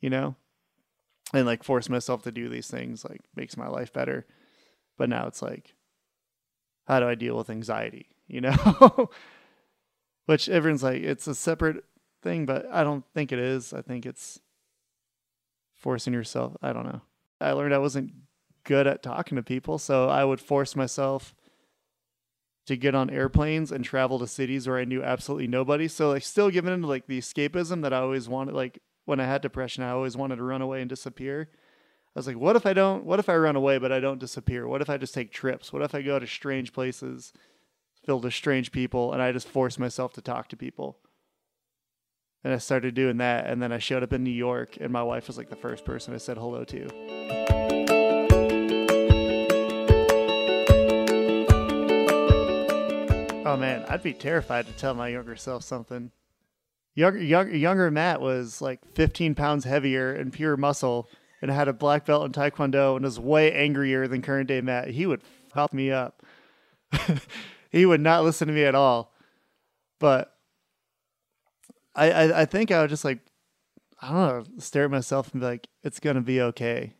You 0.00 0.10
know, 0.10 0.36
and 1.34 1.44
like 1.44 1.64
force 1.64 1.88
myself 1.88 2.22
to 2.22 2.30
do 2.30 2.48
these 2.48 2.68
things 2.68 3.04
like 3.04 3.22
makes 3.34 3.56
my 3.56 3.66
life 3.66 3.92
better. 3.92 4.26
But 4.96 5.08
now 5.08 5.26
it's 5.26 5.42
like 5.42 5.74
how 6.86 7.00
do 7.00 7.08
I 7.08 7.14
deal 7.14 7.36
with 7.36 7.50
anxiety? 7.50 8.06
You 8.28 8.42
know? 8.42 9.10
Which 10.26 10.48
everyone's 10.48 10.82
like, 10.82 11.02
it's 11.02 11.26
a 11.26 11.34
separate 11.34 11.84
thing, 12.22 12.46
but 12.46 12.66
I 12.72 12.82
don't 12.82 13.04
think 13.14 13.30
it 13.32 13.38
is. 13.38 13.72
I 13.72 13.82
think 13.82 14.06
it's 14.06 14.40
forcing 15.74 16.12
yourself. 16.12 16.56
I 16.62 16.72
don't 16.72 16.86
know. 16.86 17.02
I 17.40 17.52
learned 17.52 17.74
I 17.74 17.78
wasn't 17.78 18.12
good 18.64 18.86
at 18.86 19.02
talking 19.02 19.36
to 19.36 19.42
people, 19.42 19.78
so 19.78 20.08
I 20.08 20.24
would 20.24 20.40
force 20.40 20.74
myself 20.74 21.34
to 22.66 22.76
get 22.76 22.96
on 22.96 23.10
airplanes 23.10 23.70
and 23.70 23.84
travel 23.84 24.18
to 24.18 24.26
cities 24.26 24.66
where 24.66 24.78
I 24.78 24.84
knew 24.84 25.02
absolutely 25.02 25.46
nobody. 25.46 25.86
So 25.86 26.10
like 26.10 26.24
still 26.24 26.50
giving 26.50 26.74
into 26.74 26.88
like 26.88 27.06
the 27.06 27.18
escapism 27.18 27.82
that 27.82 27.92
I 27.92 27.98
always 27.98 28.28
wanted 28.28 28.54
like 28.54 28.80
when 29.04 29.20
I 29.20 29.24
had 29.24 29.40
depression, 29.40 29.84
I 29.84 29.90
always 29.90 30.16
wanted 30.16 30.36
to 30.36 30.42
run 30.42 30.62
away 30.62 30.80
and 30.80 30.90
disappear. 30.90 31.48
I 32.16 32.18
was 32.18 32.26
like, 32.26 32.38
what 32.38 32.56
if 32.56 32.64
I 32.64 32.72
don't? 32.72 33.04
What 33.04 33.18
if 33.20 33.28
I 33.28 33.36
run 33.36 33.56
away 33.56 33.76
but 33.76 33.92
I 33.92 34.00
don't 34.00 34.18
disappear? 34.18 34.66
What 34.66 34.80
if 34.80 34.88
I 34.88 34.96
just 34.96 35.12
take 35.12 35.30
trips? 35.30 35.70
What 35.70 35.82
if 35.82 35.94
I 35.94 36.00
go 36.00 36.18
to 36.18 36.26
strange 36.26 36.72
places 36.72 37.34
filled 38.06 38.24
with 38.24 38.32
strange 38.32 38.72
people 38.72 39.12
and 39.12 39.20
I 39.20 39.32
just 39.32 39.46
force 39.46 39.78
myself 39.78 40.14
to 40.14 40.22
talk 40.22 40.48
to 40.48 40.56
people? 40.56 40.96
And 42.42 42.54
I 42.54 42.56
started 42.56 42.94
doing 42.94 43.18
that, 43.18 43.46
and 43.46 43.60
then 43.60 43.70
I 43.70 43.76
showed 43.76 44.02
up 44.02 44.14
in 44.14 44.24
New 44.24 44.30
York, 44.30 44.78
and 44.80 44.90
my 44.90 45.02
wife 45.02 45.26
was 45.26 45.36
like 45.36 45.50
the 45.50 45.56
first 45.56 45.84
person 45.84 46.14
I 46.14 46.16
said 46.16 46.38
hello 46.38 46.64
to. 46.64 46.88
Oh 53.44 53.58
man, 53.58 53.84
I'd 53.90 54.02
be 54.02 54.14
terrified 54.14 54.66
to 54.68 54.72
tell 54.72 54.94
my 54.94 55.08
younger 55.08 55.36
self 55.36 55.64
something. 55.64 56.10
Younger, 56.94 57.22
younger, 57.22 57.54
younger 57.54 57.90
Matt 57.90 58.22
was 58.22 58.62
like 58.62 58.80
15 58.94 59.34
pounds 59.34 59.64
heavier 59.64 60.14
and 60.14 60.32
pure 60.32 60.56
muscle 60.56 61.10
and 61.42 61.50
had 61.50 61.68
a 61.68 61.72
black 61.72 62.06
belt 62.06 62.24
in 62.24 62.32
Taekwondo 62.32 62.96
and 62.96 63.04
was 63.04 63.20
way 63.20 63.52
angrier 63.52 64.08
than 64.08 64.22
current 64.22 64.48
day 64.48 64.60
Matt. 64.60 64.88
He 64.88 65.06
would 65.06 65.22
fuck 65.52 65.72
me 65.72 65.90
up. 65.90 66.22
he 67.70 67.86
would 67.86 68.00
not 68.00 68.24
listen 68.24 68.48
to 68.48 68.54
me 68.54 68.64
at 68.64 68.74
all. 68.74 69.12
But 69.98 70.34
I, 71.94 72.10
I, 72.10 72.40
I 72.42 72.44
think 72.44 72.70
I 72.70 72.80
would 72.80 72.90
just 72.90 73.04
like, 73.04 73.20
I 74.00 74.08
don't 74.08 74.16
know, 74.16 74.44
stare 74.58 74.84
at 74.84 74.90
myself 74.90 75.32
and 75.32 75.40
be 75.40 75.46
like, 75.46 75.68
it's 75.82 76.00
to 76.16 76.22
be 76.22 76.40
okay. 76.40 76.94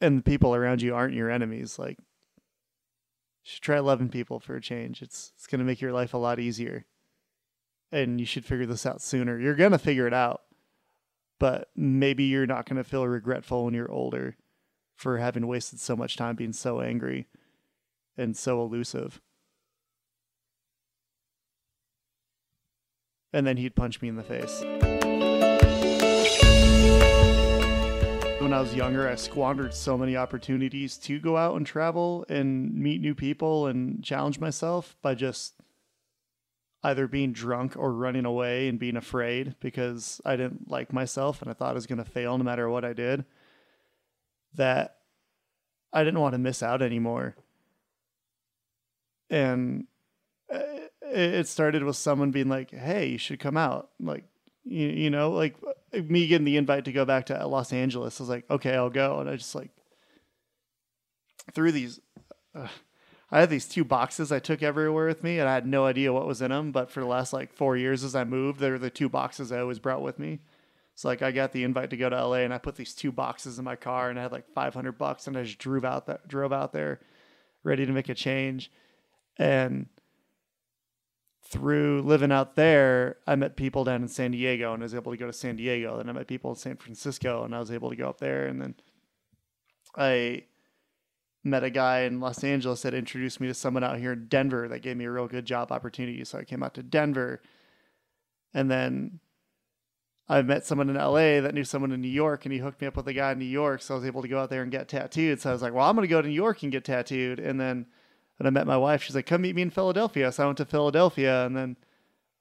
And 0.00 0.18
the 0.18 0.22
people 0.22 0.54
around 0.54 0.82
you 0.82 0.94
aren't 0.94 1.14
your 1.14 1.30
enemies. 1.30 1.78
Like, 1.78 1.98
you 1.98 3.50
should 3.50 3.62
try 3.62 3.78
loving 3.78 4.08
people 4.08 4.40
for 4.40 4.56
a 4.56 4.60
change. 4.60 5.02
It's, 5.02 5.32
it's 5.36 5.46
to 5.58 5.64
make 5.64 5.80
your 5.80 5.92
life 5.92 6.14
a 6.14 6.18
lot 6.18 6.38
easier. 6.38 6.86
And 7.92 8.18
you 8.18 8.26
should 8.26 8.44
figure 8.44 8.66
this 8.66 8.84
out 8.84 9.00
sooner. 9.00 9.38
You're 9.38 9.54
to 9.72 9.78
figure 9.78 10.06
it 10.06 10.14
out 10.14 10.42
but 11.38 11.70
maybe 11.76 12.24
you're 12.24 12.46
not 12.46 12.66
going 12.68 12.76
to 12.76 12.84
feel 12.84 13.06
regretful 13.06 13.64
when 13.64 13.74
you're 13.74 13.90
older 13.90 14.36
for 14.94 15.18
having 15.18 15.46
wasted 15.46 15.78
so 15.78 15.94
much 15.94 16.16
time 16.16 16.36
being 16.36 16.52
so 16.52 16.80
angry 16.80 17.26
and 18.16 18.36
so 18.36 18.62
elusive. 18.62 19.20
And 23.32 23.46
then 23.46 23.58
he'd 23.58 23.76
punch 23.76 24.00
me 24.00 24.08
in 24.08 24.16
the 24.16 24.22
face. 24.22 24.62
When 28.40 28.52
I 28.52 28.60
was 28.60 28.74
younger, 28.74 29.08
I 29.08 29.16
squandered 29.16 29.74
so 29.74 29.98
many 29.98 30.16
opportunities 30.16 30.96
to 30.98 31.18
go 31.18 31.36
out 31.36 31.56
and 31.56 31.66
travel 31.66 32.24
and 32.28 32.72
meet 32.74 33.00
new 33.00 33.14
people 33.14 33.66
and 33.66 34.02
challenge 34.04 34.38
myself 34.38 34.96
by 35.02 35.14
just 35.16 35.55
either 36.86 37.08
being 37.08 37.32
drunk 37.32 37.76
or 37.76 37.92
running 37.92 38.24
away 38.24 38.68
and 38.68 38.78
being 38.78 38.96
afraid 38.96 39.56
because 39.58 40.20
I 40.24 40.36
didn't 40.36 40.70
like 40.70 40.92
myself 40.92 41.42
and 41.42 41.50
I 41.50 41.54
thought 41.54 41.70
I 41.70 41.74
was 41.74 41.86
going 41.86 41.98
to 41.98 42.08
fail 42.08 42.38
no 42.38 42.44
matter 42.44 42.68
what 42.68 42.84
I 42.84 42.92
did, 42.92 43.24
that 44.54 44.98
I 45.92 46.04
didn't 46.04 46.20
want 46.20 46.34
to 46.34 46.38
miss 46.38 46.62
out 46.62 46.82
anymore. 46.82 47.34
And 49.28 49.88
it 51.02 51.48
started 51.48 51.82
with 51.82 51.96
someone 51.96 52.30
being 52.30 52.48
like, 52.48 52.70
"Hey, 52.70 53.08
you 53.08 53.18
should 53.18 53.40
come 53.40 53.56
out." 53.56 53.90
Like, 53.98 54.24
you, 54.64 54.86
you 54.86 55.10
know, 55.10 55.32
like 55.32 55.56
me 55.92 56.28
getting 56.28 56.44
the 56.44 56.56
invite 56.56 56.84
to 56.84 56.92
go 56.92 57.04
back 57.04 57.26
to 57.26 57.46
Los 57.48 57.72
Angeles. 57.72 58.20
I 58.20 58.22
was 58.22 58.30
like, 58.30 58.48
"Okay, 58.48 58.74
I'll 58.74 58.90
go." 58.90 59.18
And 59.18 59.28
I 59.28 59.34
just 59.34 59.56
like 59.56 59.70
through 61.52 61.72
these 61.72 61.98
uh, 62.54 62.68
I 63.30 63.40
had 63.40 63.50
these 63.50 63.66
two 63.66 63.84
boxes 63.84 64.30
I 64.30 64.38
took 64.38 64.62
everywhere 64.62 65.06
with 65.06 65.24
me, 65.24 65.38
and 65.38 65.48
I 65.48 65.54
had 65.54 65.66
no 65.66 65.84
idea 65.84 66.12
what 66.12 66.26
was 66.26 66.40
in 66.40 66.50
them. 66.50 66.70
But 66.70 66.90
for 66.90 67.00
the 67.00 67.06
last 67.06 67.32
like 67.32 67.52
four 67.52 67.76
years, 67.76 68.04
as 68.04 68.14
I 68.14 68.24
moved, 68.24 68.60
they're 68.60 68.78
the 68.78 68.90
two 68.90 69.08
boxes 69.08 69.50
I 69.50 69.60
always 69.60 69.78
brought 69.78 70.02
with 70.02 70.18
me. 70.18 70.40
So 70.94 71.08
like 71.08 71.22
I 71.22 71.32
got 71.32 71.52
the 71.52 71.64
invite 71.64 71.90
to 71.90 71.96
go 71.96 72.08
to 72.08 72.26
LA, 72.26 72.38
and 72.38 72.54
I 72.54 72.58
put 72.58 72.76
these 72.76 72.94
two 72.94 73.12
boxes 73.12 73.58
in 73.58 73.64
my 73.64 73.76
car, 73.76 74.10
and 74.10 74.18
I 74.18 74.22
had 74.22 74.32
like 74.32 74.48
500 74.54 74.92
bucks, 74.92 75.26
and 75.26 75.36
I 75.36 75.42
just 75.42 75.58
drove 75.58 75.84
out 75.84 76.06
that 76.06 76.28
drove 76.28 76.52
out 76.52 76.72
there, 76.72 77.00
ready 77.64 77.84
to 77.84 77.92
make 77.92 78.08
a 78.08 78.14
change, 78.14 78.70
and 79.38 79.86
through 81.48 82.02
living 82.02 82.32
out 82.32 82.56
there, 82.56 83.18
I 83.26 83.36
met 83.36 83.56
people 83.56 83.84
down 83.84 84.02
in 84.02 84.08
San 84.08 84.32
Diego, 84.32 84.72
and 84.72 84.82
I 84.82 84.84
was 84.84 84.94
able 84.94 85.12
to 85.12 85.18
go 85.18 85.26
to 85.26 85.32
San 85.32 85.56
Diego. 85.56 85.96
Then 85.98 86.08
I 86.08 86.12
met 86.12 86.26
people 86.26 86.50
in 86.50 86.56
San 86.56 86.76
Francisco, 86.76 87.44
and 87.44 87.54
I 87.54 87.60
was 87.60 87.70
able 87.70 87.90
to 87.90 87.96
go 87.96 88.08
up 88.08 88.18
there, 88.18 88.46
and 88.46 88.60
then 88.60 88.74
I 89.96 90.44
met 91.46 91.64
a 91.64 91.70
guy 91.70 92.00
in 92.00 92.20
Los 92.20 92.42
Angeles 92.44 92.82
that 92.82 92.94
introduced 92.94 93.40
me 93.40 93.46
to 93.46 93.54
someone 93.54 93.84
out 93.84 93.98
here 93.98 94.12
in 94.12 94.26
Denver 94.26 94.68
that 94.68 94.82
gave 94.82 94.96
me 94.96 95.04
a 95.04 95.10
real 95.10 95.28
good 95.28 95.44
job 95.44 95.72
opportunity. 95.72 96.24
So 96.24 96.38
I 96.38 96.44
came 96.44 96.62
out 96.62 96.74
to 96.74 96.82
Denver. 96.82 97.40
And 98.52 98.70
then 98.70 99.20
I 100.28 100.42
met 100.42 100.64
someone 100.66 100.90
in 100.90 100.96
LA 100.96 101.40
that 101.40 101.54
knew 101.54 101.64
someone 101.64 101.92
in 101.92 102.00
New 102.00 102.08
York 102.08 102.44
and 102.44 102.52
he 102.52 102.58
hooked 102.58 102.80
me 102.80 102.86
up 102.86 102.96
with 102.96 103.06
a 103.06 103.12
guy 103.12 103.32
in 103.32 103.38
New 103.38 103.44
York. 103.44 103.82
So 103.82 103.94
I 103.94 103.98
was 103.98 104.06
able 104.06 104.22
to 104.22 104.28
go 104.28 104.40
out 104.40 104.50
there 104.50 104.62
and 104.62 104.72
get 104.72 104.88
tattooed. 104.88 105.40
So 105.40 105.50
I 105.50 105.52
was 105.52 105.62
like, 105.62 105.72
well, 105.72 105.88
I'm 105.88 105.94
going 105.94 106.08
to 106.08 106.10
go 106.10 106.20
to 106.20 106.28
New 106.28 106.34
York 106.34 106.62
and 106.62 106.72
get 106.72 106.84
tattooed. 106.84 107.38
And 107.38 107.60
then 107.60 107.86
when 108.38 108.46
I 108.46 108.50
met 108.50 108.66
my 108.66 108.76
wife, 108.76 109.02
she's 109.02 109.14
like, 109.14 109.26
come 109.26 109.42
meet 109.42 109.54
me 109.54 109.62
in 109.62 109.70
Philadelphia. 109.70 110.32
So 110.32 110.42
I 110.42 110.46
went 110.46 110.58
to 110.58 110.64
Philadelphia 110.64 111.46
and 111.46 111.56
then 111.56 111.76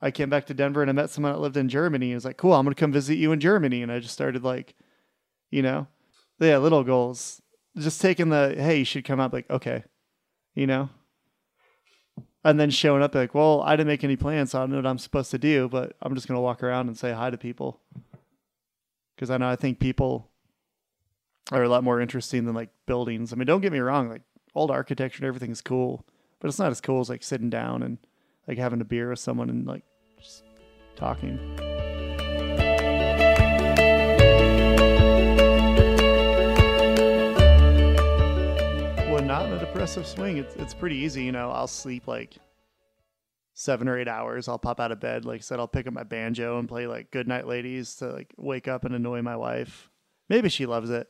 I 0.01 0.09
came 0.09 0.29
back 0.29 0.45
to 0.47 0.53
Denver 0.53 0.81
and 0.81 0.89
I 0.89 0.93
met 0.93 1.09
someone 1.09 1.33
that 1.33 1.39
lived 1.39 1.57
in 1.57 1.69
Germany. 1.69 2.07
He 2.07 2.15
was 2.15 2.25
like, 2.25 2.37
cool, 2.37 2.53
I'm 2.53 2.65
going 2.65 2.73
to 2.73 2.79
come 2.79 2.91
visit 2.91 3.15
you 3.15 3.31
in 3.31 3.39
Germany. 3.39 3.83
And 3.83 3.91
I 3.91 3.99
just 3.99 4.13
started 4.13 4.43
like, 4.43 4.75
you 5.51 5.61
know, 5.61 5.87
yeah, 6.39 6.57
little 6.57 6.83
goals 6.83 7.41
just 7.77 8.01
taking 8.01 8.29
the 8.29 8.55
hey, 8.57 8.79
you 8.79 8.85
should 8.85 9.05
come 9.05 9.19
out 9.19 9.33
like 9.33 9.49
okay, 9.49 9.83
you 10.53 10.67
know, 10.67 10.89
and 12.43 12.59
then 12.59 12.69
showing 12.69 13.01
up 13.01 13.15
like, 13.15 13.33
well, 13.33 13.61
I 13.61 13.75
didn't 13.75 13.87
make 13.87 14.03
any 14.03 14.15
plans, 14.15 14.51
so 14.51 14.59
I 14.59 14.61
don't 14.61 14.71
know 14.71 14.77
what 14.77 14.85
I'm 14.85 14.97
supposed 14.97 15.31
to 15.31 15.37
do, 15.37 15.67
but 15.67 15.95
I'm 16.01 16.15
just 16.15 16.27
gonna 16.27 16.41
walk 16.41 16.63
around 16.63 16.87
and 16.87 16.97
say 16.97 17.11
hi 17.11 17.29
to 17.29 17.37
people 17.37 17.81
because 19.15 19.29
I 19.29 19.37
know 19.37 19.49
I 19.49 19.55
think 19.55 19.79
people 19.79 20.29
are 21.51 21.63
a 21.63 21.69
lot 21.69 21.83
more 21.83 22.01
interesting 22.01 22.45
than 22.45 22.55
like 22.55 22.69
buildings. 22.85 23.31
I 23.31 23.35
mean, 23.35 23.47
don't 23.47 23.61
get 23.61 23.71
me 23.71 23.79
wrong, 23.79 24.09
like 24.09 24.23
old 24.53 24.71
architecture 24.71 25.19
and 25.19 25.27
everything 25.27 25.51
is 25.51 25.61
cool, 25.61 26.05
but 26.39 26.47
it's 26.47 26.59
not 26.59 26.71
as 26.71 26.81
cool 26.81 27.01
as 27.01 27.09
like 27.09 27.23
sitting 27.23 27.49
down 27.49 27.83
and 27.83 27.97
like 28.47 28.57
having 28.57 28.81
a 28.81 28.85
beer 28.85 29.09
with 29.09 29.19
someone 29.19 29.49
and 29.49 29.65
like 29.67 29.83
just 30.19 30.43
talking. 30.95 31.39
Depressive 39.75 40.07
swing, 40.07 40.37
it's 40.37 40.55
it's 40.55 40.73
pretty 40.73 40.95
easy. 40.95 41.25
You 41.25 41.33
know, 41.33 41.51
I'll 41.51 41.67
sleep 41.67 42.07
like 42.07 42.37
seven 43.53 43.89
or 43.89 43.99
eight 43.99 44.07
hours. 44.07 44.47
I'll 44.47 44.57
pop 44.57 44.79
out 44.79 44.93
of 44.93 45.01
bed. 45.01 45.25
Like 45.25 45.39
I 45.39 45.41
said, 45.41 45.59
I'll 45.59 45.67
pick 45.67 45.85
up 45.85 45.93
my 45.93 46.03
banjo 46.03 46.57
and 46.57 46.69
play 46.69 46.87
like 46.87 47.11
"Good 47.11 47.27
Night 47.27 47.45
Ladies" 47.45 47.93
to 47.95 48.07
like 48.07 48.33
wake 48.37 48.69
up 48.69 48.85
and 48.85 48.95
annoy 48.95 49.21
my 49.21 49.35
wife. 49.35 49.89
Maybe 50.29 50.47
she 50.47 50.65
loves 50.65 50.89
it. 50.89 51.09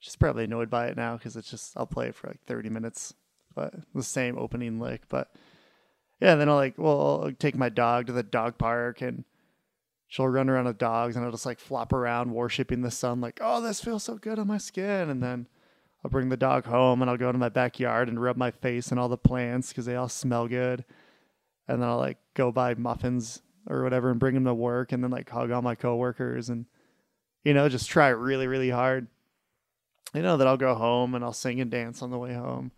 She's 0.00 0.16
probably 0.16 0.42
annoyed 0.42 0.68
by 0.68 0.88
it 0.88 0.96
now 0.96 1.16
because 1.16 1.36
it's 1.36 1.48
just 1.48 1.76
I'll 1.76 1.86
play 1.86 2.08
it 2.08 2.16
for 2.16 2.26
like 2.26 2.42
thirty 2.46 2.68
minutes, 2.68 3.14
but 3.54 3.74
the 3.94 4.02
same 4.02 4.36
opening 4.36 4.80
lick. 4.80 5.02
But 5.08 5.32
yeah, 6.20 6.34
then 6.34 6.48
I'll 6.48 6.56
like 6.56 6.74
well 6.78 7.22
I'll 7.26 7.32
take 7.32 7.54
my 7.54 7.68
dog 7.68 8.08
to 8.08 8.12
the 8.12 8.24
dog 8.24 8.58
park 8.58 9.02
and 9.02 9.22
she'll 10.08 10.26
run 10.26 10.48
around 10.50 10.64
with 10.64 10.78
dogs 10.78 11.14
and 11.14 11.24
I'll 11.24 11.30
just 11.30 11.46
like 11.46 11.60
flop 11.60 11.92
around 11.92 12.32
worshiping 12.34 12.82
the 12.82 12.90
sun 12.90 13.20
like, 13.20 13.38
"Oh, 13.40 13.62
this 13.62 13.80
feels 13.80 14.02
so 14.02 14.16
good 14.16 14.40
on 14.40 14.48
my 14.48 14.58
skin." 14.58 15.08
And 15.08 15.22
then 15.22 15.46
I'll 16.04 16.10
bring 16.10 16.28
the 16.28 16.36
dog 16.36 16.64
home 16.64 17.02
and 17.02 17.10
I'll 17.10 17.16
go 17.16 17.28
into 17.28 17.38
my 17.38 17.48
backyard 17.48 18.08
and 18.08 18.20
rub 18.20 18.36
my 18.36 18.50
face 18.50 18.90
and 18.90 18.98
all 18.98 19.08
the 19.08 19.18
plants 19.18 19.72
cuz 19.72 19.84
they 19.84 19.96
all 19.96 20.08
smell 20.08 20.48
good. 20.48 20.84
And 21.68 21.82
then 21.82 21.88
I'll 21.88 21.98
like 21.98 22.18
go 22.34 22.50
buy 22.50 22.74
muffins 22.74 23.42
or 23.66 23.82
whatever 23.82 24.10
and 24.10 24.18
bring 24.18 24.34
them 24.34 24.44
to 24.44 24.54
work 24.54 24.92
and 24.92 25.04
then 25.04 25.10
like 25.10 25.28
hug 25.28 25.50
all 25.50 25.62
my 25.62 25.74
coworkers 25.74 26.48
and 26.48 26.66
you 27.44 27.54
know, 27.54 27.68
just 27.68 27.88
try 27.90 28.08
really 28.08 28.46
really 28.46 28.70
hard. 28.70 29.08
You 30.14 30.22
know 30.22 30.36
that 30.38 30.46
I'll 30.46 30.56
go 30.56 30.74
home 30.74 31.14
and 31.14 31.22
I'll 31.22 31.32
sing 31.32 31.60
and 31.60 31.70
dance 31.70 32.02
on 32.02 32.10
the 32.10 32.18
way 32.18 32.34
home. 32.34 32.72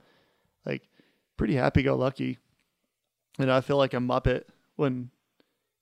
Like 0.66 0.88
pretty 1.36 1.54
happy 1.54 1.82
go 1.82 1.96
lucky. 1.96 2.38
You 3.38 3.46
know, 3.46 3.56
I 3.56 3.60
feel 3.60 3.78
like 3.78 3.94
a 3.94 3.98
muppet 3.98 4.44
when 4.76 5.10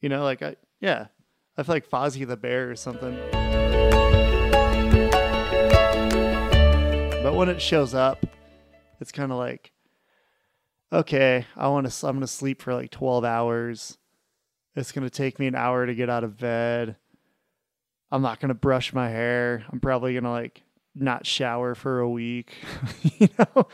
you 0.01 0.09
know, 0.09 0.23
like 0.25 0.43
I 0.43 0.57
yeah, 0.81 1.07
I 1.57 1.63
feel 1.63 1.75
like 1.75 1.89
Fozzie 1.89 2.27
the 2.27 2.37
Bear 2.37 2.71
or 2.71 2.77
something. 2.77 3.19
But 7.23 7.35
when 7.35 7.51
it 7.51 7.61
shows 7.61 7.93
up, 7.93 8.25
it's 8.99 9.13
kind 9.13 9.31
of 9.31 9.37
like, 9.37 9.73
okay, 10.91 11.45
I 11.55 11.69
want 11.69 11.91
to. 11.91 12.07
I'm 12.07 12.17
gonna 12.17 12.27
sleep 12.27 12.63
for 12.63 12.73
like 12.73 12.91
12 12.91 13.25
hours. 13.25 13.99
It's 14.75 14.91
gonna 14.91 15.11
take 15.11 15.39
me 15.39 15.47
an 15.47 15.55
hour 15.55 15.85
to 15.85 15.95
get 15.95 16.09
out 16.09 16.25
of 16.25 16.39
bed. 16.39 16.97
I'm 18.11 18.23
not 18.23 18.41
gonna 18.41 18.55
brush 18.55 18.95
my 18.95 19.11
hair. 19.11 19.65
I'm 19.71 19.81
probably 19.81 20.15
gonna 20.15 20.31
like 20.31 20.63
not 20.95 21.27
shower 21.27 21.75
for 21.75 22.01
a 22.01 22.09
week. 22.09 22.55
you 23.03 23.29
know, 23.39 23.69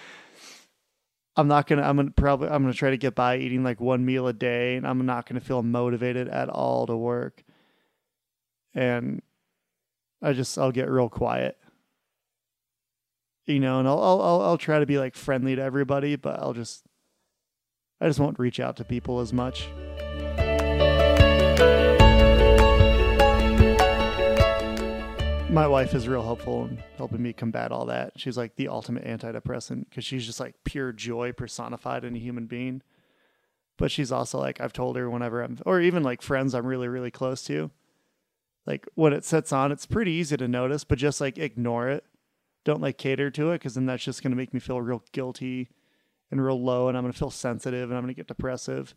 I'm 1.36 1.46
not 1.46 1.68
gonna. 1.68 1.82
I'm 1.82 1.96
gonna 1.96 2.10
probably. 2.10 2.48
I'm 2.48 2.62
gonna 2.62 2.74
try 2.74 2.90
to 2.90 2.96
get 2.96 3.14
by 3.14 3.36
eating 3.36 3.62
like 3.62 3.80
one 3.80 4.04
meal 4.04 4.26
a 4.26 4.32
day, 4.32 4.74
and 4.76 4.86
I'm 4.86 5.06
not 5.06 5.28
gonna 5.28 5.40
feel 5.40 5.62
motivated 5.62 6.28
at 6.28 6.48
all 6.48 6.86
to 6.86 6.96
work. 6.96 7.44
And 8.74 9.22
I 10.20 10.32
just 10.32 10.58
I'll 10.58 10.72
get 10.72 10.90
real 10.90 11.08
quiet, 11.08 11.56
you 13.46 13.60
know, 13.60 13.78
and 13.78 13.88
I'll 13.88 14.00
I'll 14.00 14.40
I'll, 14.42 14.58
try 14.58 14.78
to 14.78 14.86
be 14.86 14.98
like 14.98 15.14
friendly 15.14 15.56
to 15.56 15.62
everybody, 15.62 16.16
but 16.16 16.40
I'll 16.40 16.52
just 16.52 16.84
I 18.00 18.08
just 18.08 18.20
won't 18.20 18.38
reach 18.38 18.60
out 18.60 18.76
to 18.76 18.84
people 18.84 19.20
as 19.20 19.32
much. 19.32 19.68
my 25.56 25.66
wife 25.66 25.94
is 25.94 26.06
real 26.06 26.22
helpful 26.22 26.66
in 26.66 26.76
helping 26.98 27.22
me 27.22 27.32
combat 27.32 27.72
all 27.72 27.86
that. 27.86 28.12
She's 28.16 28.36
like 28.36 28.56
the 28.56 28.68
ultimate 28.68 29.06
antidepressant 29.06 29.88
because 29.88 30.04
she's 30.04 30.26
just 30.26 30.38
like 30.38 30.54
pure 30.64 30.92
joy 30.92 31.32
personified 31.32 32.04
in 32.04 32.14
a 32.14 32.18
human 32.18 32.44
being. 32.44 32.82
But 33.78 33.90
she's 33.90 34.12
also 34.12 34.38
like, 34.38 34.60
I've 34.60 34.74
told 34.74 34.96
her 34.96 35.08
whenever 35.08 35.40
I'm, 35.40 35.58
or 35.64 35.80
even 35.80 36.02
like 36.02 36.20
friends 36.20 36.54
I'm 36.54 36.66
really, 36.66 36.88
really 36.88 37.10
close 37.10 37.42
to, 37.44 37.70
like 38.66 38.86
when 38.96 39.14
it 39.14 39.24
sets 39.24 39.50
on, 39.50 39.72
it's 39.72 39.86
pretty 39.86 40.12
easy 40.12 40.36
to 40.36 40.46
notice, 40.46 40.84
but 40.84 40.98
just 40.98 41.22
like 41.22 41.38
ignore 41.38 41.88
it. 41.88 42.04
Don't 42.66 42.82
like 42.82 42.98
cater 42.98 43.30
to 43.30 43.52
it 43.52 43.60
because 43.60 43.76
then 43.76 43.86
that's 43.86 44.02
just 44.02 44.24
going 44.24 44.32
to 44.32 44.36
make 44.36 44.52
me 44.52 44.58
feel 44.58 44.80
real 44.80 45.04
guilty 45.12 45.70
and 46.32 46.44
real 46.44 46.60
low 46.60 46.88
and 46.88 46.98
I'm 46.98 47.04
going 47.04 47.12
to 47.12 47.18
feel 47.18 47.30
sensitive 47.30 47.90
and 47.90 47.96
I'm 47.96 48.02
going 48.02 48.12
to 48.12 48.18
get 48.18 48.26
depressive 48.26 48.92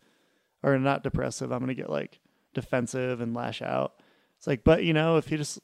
or 0.60 0.76
not 0.76 1.04
depressive. 1.04 1.52
I'm 1.52 1.60
going 1.60 1.68
to 1.68 1.80
get 1.80 1.88
like 1.88 2.18
defensive 2.52 3.20
and 3.20 3.32
lash 3.32 3.62
out. 3.62 3.94
It's 4.38 4.48
like, 4.48 4.64
but 4.64 4.82
you 4.82 4.92
know, 4.92 5.18
if 5.18 5.30
you 5.30 5.38
just 5.38 5.60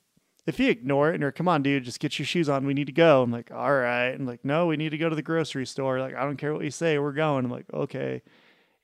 if 0.46 0.60
you 0.60 0.70
ignore 0.70 1.10
it 1.10 1.14
and 1.14 1.22
you're, 1.22 1.32
come 1.32 1.48
on, 1.48 1.64
dude, 1.64 1.82
just 1.82 1.98
get 1.98 2.16
your 2.16 2.26
shoes 2.26 2.48
on. 2.48 2.64
We 2.64 2.74
need 2.74 2.86
to 2.86 2.92
go. 2.92 3.22
I'm 3.22 3.32
like, 3.32 3.50
all 3.50 3.74
right. 3.74 4.10
And 4.10 4.24
like, 4.24 4.44
no, 4.44 4.66
we 4.66 4.76
need 4.76 4.90
to 4.90 4.98
go 4.98 5.08
to 5.08 5.16
the 5.16 5.22
grocery 5.22 5.66
store. 5.66 5.98
Like, 5.98 6.14
I 6.14 6.22
don't 6.22 6.36
care 6.36 6.54
what 6.54 6.62
you 6.62 6.70
say. 6.70 7.00
We're 7.00 7.10
going. 7.10 7.44
I'm 7.44 7.50
like, 7.50 7.66
okay. 7.74 8.22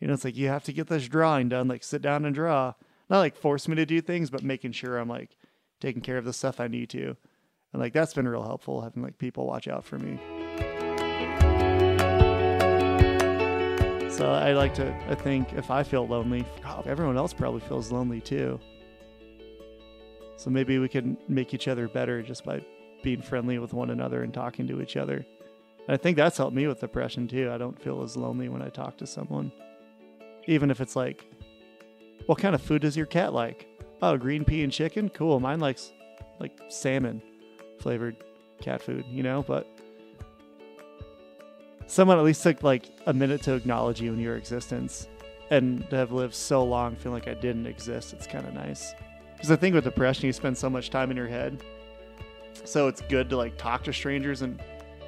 You 0.00 0.08
know, 0.08 0.14
it's 0.14 0.24
like, 0.24 0.36
you 0.36 0.48
have 0.48 0.64
to 0.64 0.72
get 0.72 0.88
this 0.88 1.06
drawing 1.06 1.48
done. 1.48 1.68
Like, 1.68 1.84
sit 1.84 2.02
down 2.02 2.24
and 2.24 2.34
draw. 2.34 2.74
Not 3.08 3.20
like 3.20 3.36
force 3.36 3.68
me 3.68 3.76
to 3.76 3.86
do 3.86 4.00
things, 4.00 4.30
but 4.30 4.42
making 4.42 4.72
sure 4.72 4.98
I'm 4.98 5.08
like 5.08 5.36
taking 5.80 6.02
care 6.02 6.18
of 6.18 6.24
the 6.24 6.32
stuff 6.32 6.58
I 6.58 6.66
need 6.66 6.90
to. 6.90 7.16
And 7.72 7.80
like, 7.80 7.92
that's 7.92 8.12
been 8.12 8.28
real 8.28 8.42
helpful 8.42 8.82
having 8.82 9.02
like 9.02 9.18
people 9.18 9.46
watch 9.46 9.66
out 9.66 9.84
for 9.84 9.98
me. 9.98 10.18
So 14.10 14.30
I 14.30 14.52
like 14.52 14.74
to, 14.74 14.94
I 15.08 15.14
think 15.14 15.54
if 15.54 15.70
I 15.70 15.82
feel 15.82 16.06
lonely, 16.06 16.44
everyone 16.84 17.16
else 17.16 17.32
probably 17.32 17.60
feels 17.60 17.90
lonely 17.90 18.20
too. 18.20 18.60
So 20.36 20.50
maybe 20.50 20.78
we 20.78 20.88
can 20.88 21.16
make 21.28 21.54
each 21.54 21.66
other 21.66 21.88
better 21.88 22.22
just 22.22 22.44
by 22.44 22.62
being 23.02 23.22
friendly 23.22 23.58
with 23.58 23.72
one 23.72 23.90
another 23.90 24.22
and 24.22 24.34
talking 24.34 24.66
to 24.68 24.82
each 24.82 24.96
other. 24.96 25.24
And 25.88 25.94
I 25.94 25.96
think 25.96 26.16
that's 26.16 26.36
helped 26.36 26.54
me 26.54 26.66
with 26.66 26.80
depression 26.80 27.26
too. 27.26 27.50
I 27.50 27.58
don't 27.58 27.80
feel 27.80 28.02
as 28.02 28.16
lonely 28.16 28.48
when 28.48 28.60
I 28.60 28.68
talk 28.68 28.98
to 28.98 29.06
someone. 29.06 29.50
Even 30.46 30.70
if 30.70 30.80
it's 30.80 30.94
like, 30.94 31.24
what 32.26 32.38
kind 32.38 32.54
of 32.54 32.60
food 32.60 32.82
does 32.82 32.96
your 32.96 33.06
cat 33.06 33.32
like? 33.32 33.66
Oh, 34.02 34.16
green 34.16 34.44
pea 34.44 34.62
and 34.62 34.72
chicken? 34.72 35.08
Cool. 35.08 35.40
Mine 35.40 35.58
likes 35.58 35.92
like 36.38 36.58
salmon 36.68 37.22
flavored 37.82 38.16
cat 38.60 38.80
food, 38.80 39.04
you 39.10 39.22
know? 39.22 39.42
But 39.42 39.66
someone 41.86 42.18
at 42.18 42.24
least 42.24 42.42
took 42.42 42.62
like 42.62 42.86
a 43.06 43.12
minute 43.12 43.42
to 43.42 43.54
acknowledge 43.54 44.00
you 44.00 44.12
and 44.12 44.20
your 44.20 44.36
existence 44.36 45.08
and 45.50 45.88
to 45.90 45.96
have 45.96 46.12
lived 46.12 46.34
so 46.34 46.64
long 46.64 46.96
feeling 46.96 47.20
like 47.20 47.28
I 47.28 47.38
didn't 47.38 47.66
exist. 47.66 48.14
It's 48.14 48.26
kind 48.26 48.46
of 48.46 48.54
nice. 48.54 48.94
Because 49.34 49.50
I 49.50 49.56
think 49.56 49.74
with 49.74 49.84
depression, 49.84 50.26
you 50.26 50.32
spend 50.32 50.56
so 50.56 50.70
much 50.70 50.88
time 50.88 51.10
in 51.10 51.16
your 51.16 51.28
head. 51.28 51.62
So 52.64 52.88
it's 52.88 53.00
good 53.02 53.28
to 53.30 53.36
like 53.36 53.58
talk 53.58 53.82
to 53.84 53.92
strangers 53.92 54.42
and 54.42 54.62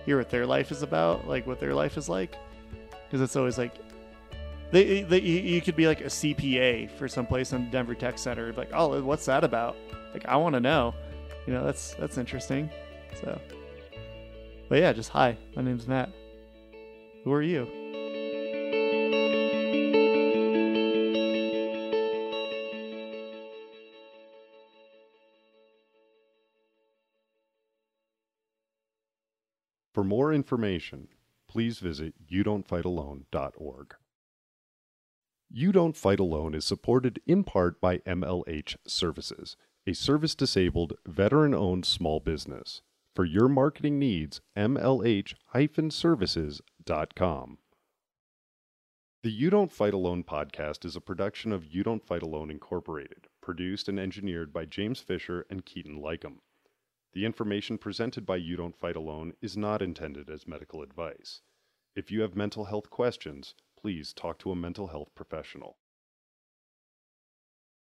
hear 0.05 0.19
what 0.19 0.29
their 0.29 0.45
life 0.45 0.71
is 0.71 0.83
about, 0.83 1.27
like 1.27 1.47
what 1.47 1.61
their 1.61 1.75
life 1.75 1.97
is 1.97 2.09
like. 2.09 2.37
Because 3.07 3.21
it's 3.21 3.37
always 3.37 3.57
like, 3.57 3.77
they, 4.71 5.03
they, 5.03 5.21
you 5.21 5.63
could 5.63 5.77
be 5.77 5.87
like 5.87 6.01
a 6.01 6.07
CPA 6.07 6.91
for 6.91 7.07
some 7.07 7.27
place 7.27 7.53
in 7.53 7.71
Denver 7.71 7.95
Tech 7.95 8.19
Center. 8.19 8.53
Like, 8.53 8.71
oh, 8.75 9.01
what's 9.03 9.25
that 9.27 9.45
about? 9.45 9.77
Like, 10.13 10.27
I 10.27 10.37
want 10.37 10.55
to 10.55 10.61
know. 10.61 10.95
You 11.47 11.53
know, 11.53 11.65
that's 11.65 11.95
that's 11.95 12.19
interesting. 12.19 12.71
So, 13.21 13.41
but 14.69 14.79
yeah, 14.79 14.93
just 14.93 15.11
hi. 15.11 15.37
My 15.55 15.63
name's 15.63 15.87
Matt. 15.87 16.11
Who 17.25 17.33
are 17.33 17.43
you? 17.43 17.69
For 29.95 30.03
more 30.03 30.33
information, 30.33 31.07
please 31.49 31.79
visit 31.79 32.15
youdon'tfightalone.org. 32.29 33.95
You 35.49 35.71
Don't 35.71 35.97
Fight 35.97 36.19
Alone 36.19 36.53
is 36.53 36.65
supported 36.65 37.21
in 37.29 37.45
part 37.45 37.81
by 37.81 37.99
MLH 37.99 38.77
Services, 38.89 39.57
a 39.87 39.93
service 39.93 40.35
disabled, 40.35 40.95
veteran 41.07 41.55
owned 41.55 41.85
small 41.85 42.19
business. 42.19 42.81
For 43.15 43.25
your 43.25 43.49
marketing 43.49 43.99
needs, 43.99 44.41
mlh 44.57 45.35
services.com. 45.93 47.59
The 49.23 49.31
You 49.31 49.51
Don't 49.51 49.73
Fight 49.73 49.95
Alone 49.95 50.25
podcast 50.25 50.85
is 50.85 50.97
a 50.97 51.01
production 51.01 51.53
of 51.53 51.67
You 51.67 51.83
Don't 51.83 52.05
Fight 52.05 52.23
Alone 52.23 52.51
Incorporated, 52.51 53.27
produced 53.41 53.89
and 53.89 54.01
engineered 54.01 54.53
by 54.53 54.65
James 54.65 55.01
Fisher 55.01 55.47
and 55.49 55.65
Keaton 55.65 56.01
Lycum. 56.01 56.41
The 57.13 57.25
information 57.25 57.79
presented 57.79 58.27
by 58.27 58.37
You 58.37 58.57
Don't 58.57 58.77
Fight 58.77 58.97
Alone 58.97 59.35
is 59.41 59.57
not 59.57 59.83
intended 59.83 60.29
as 60.29 60.47
medical 60.47 60.83
advice. 60.83 61.43
If 61.95 62.11
you 62.11 62.23
have 62.23 62.35
mental 62.35 62.65
health 62.65 62.91
questions, 62.91 63.55
please 63.81 64.13
talk 64.13 64.39
to 64.41 64.51
a 64.51 64.57
mental 64.57 64.89
health 64.89 65.15
professional. 65.15 65.77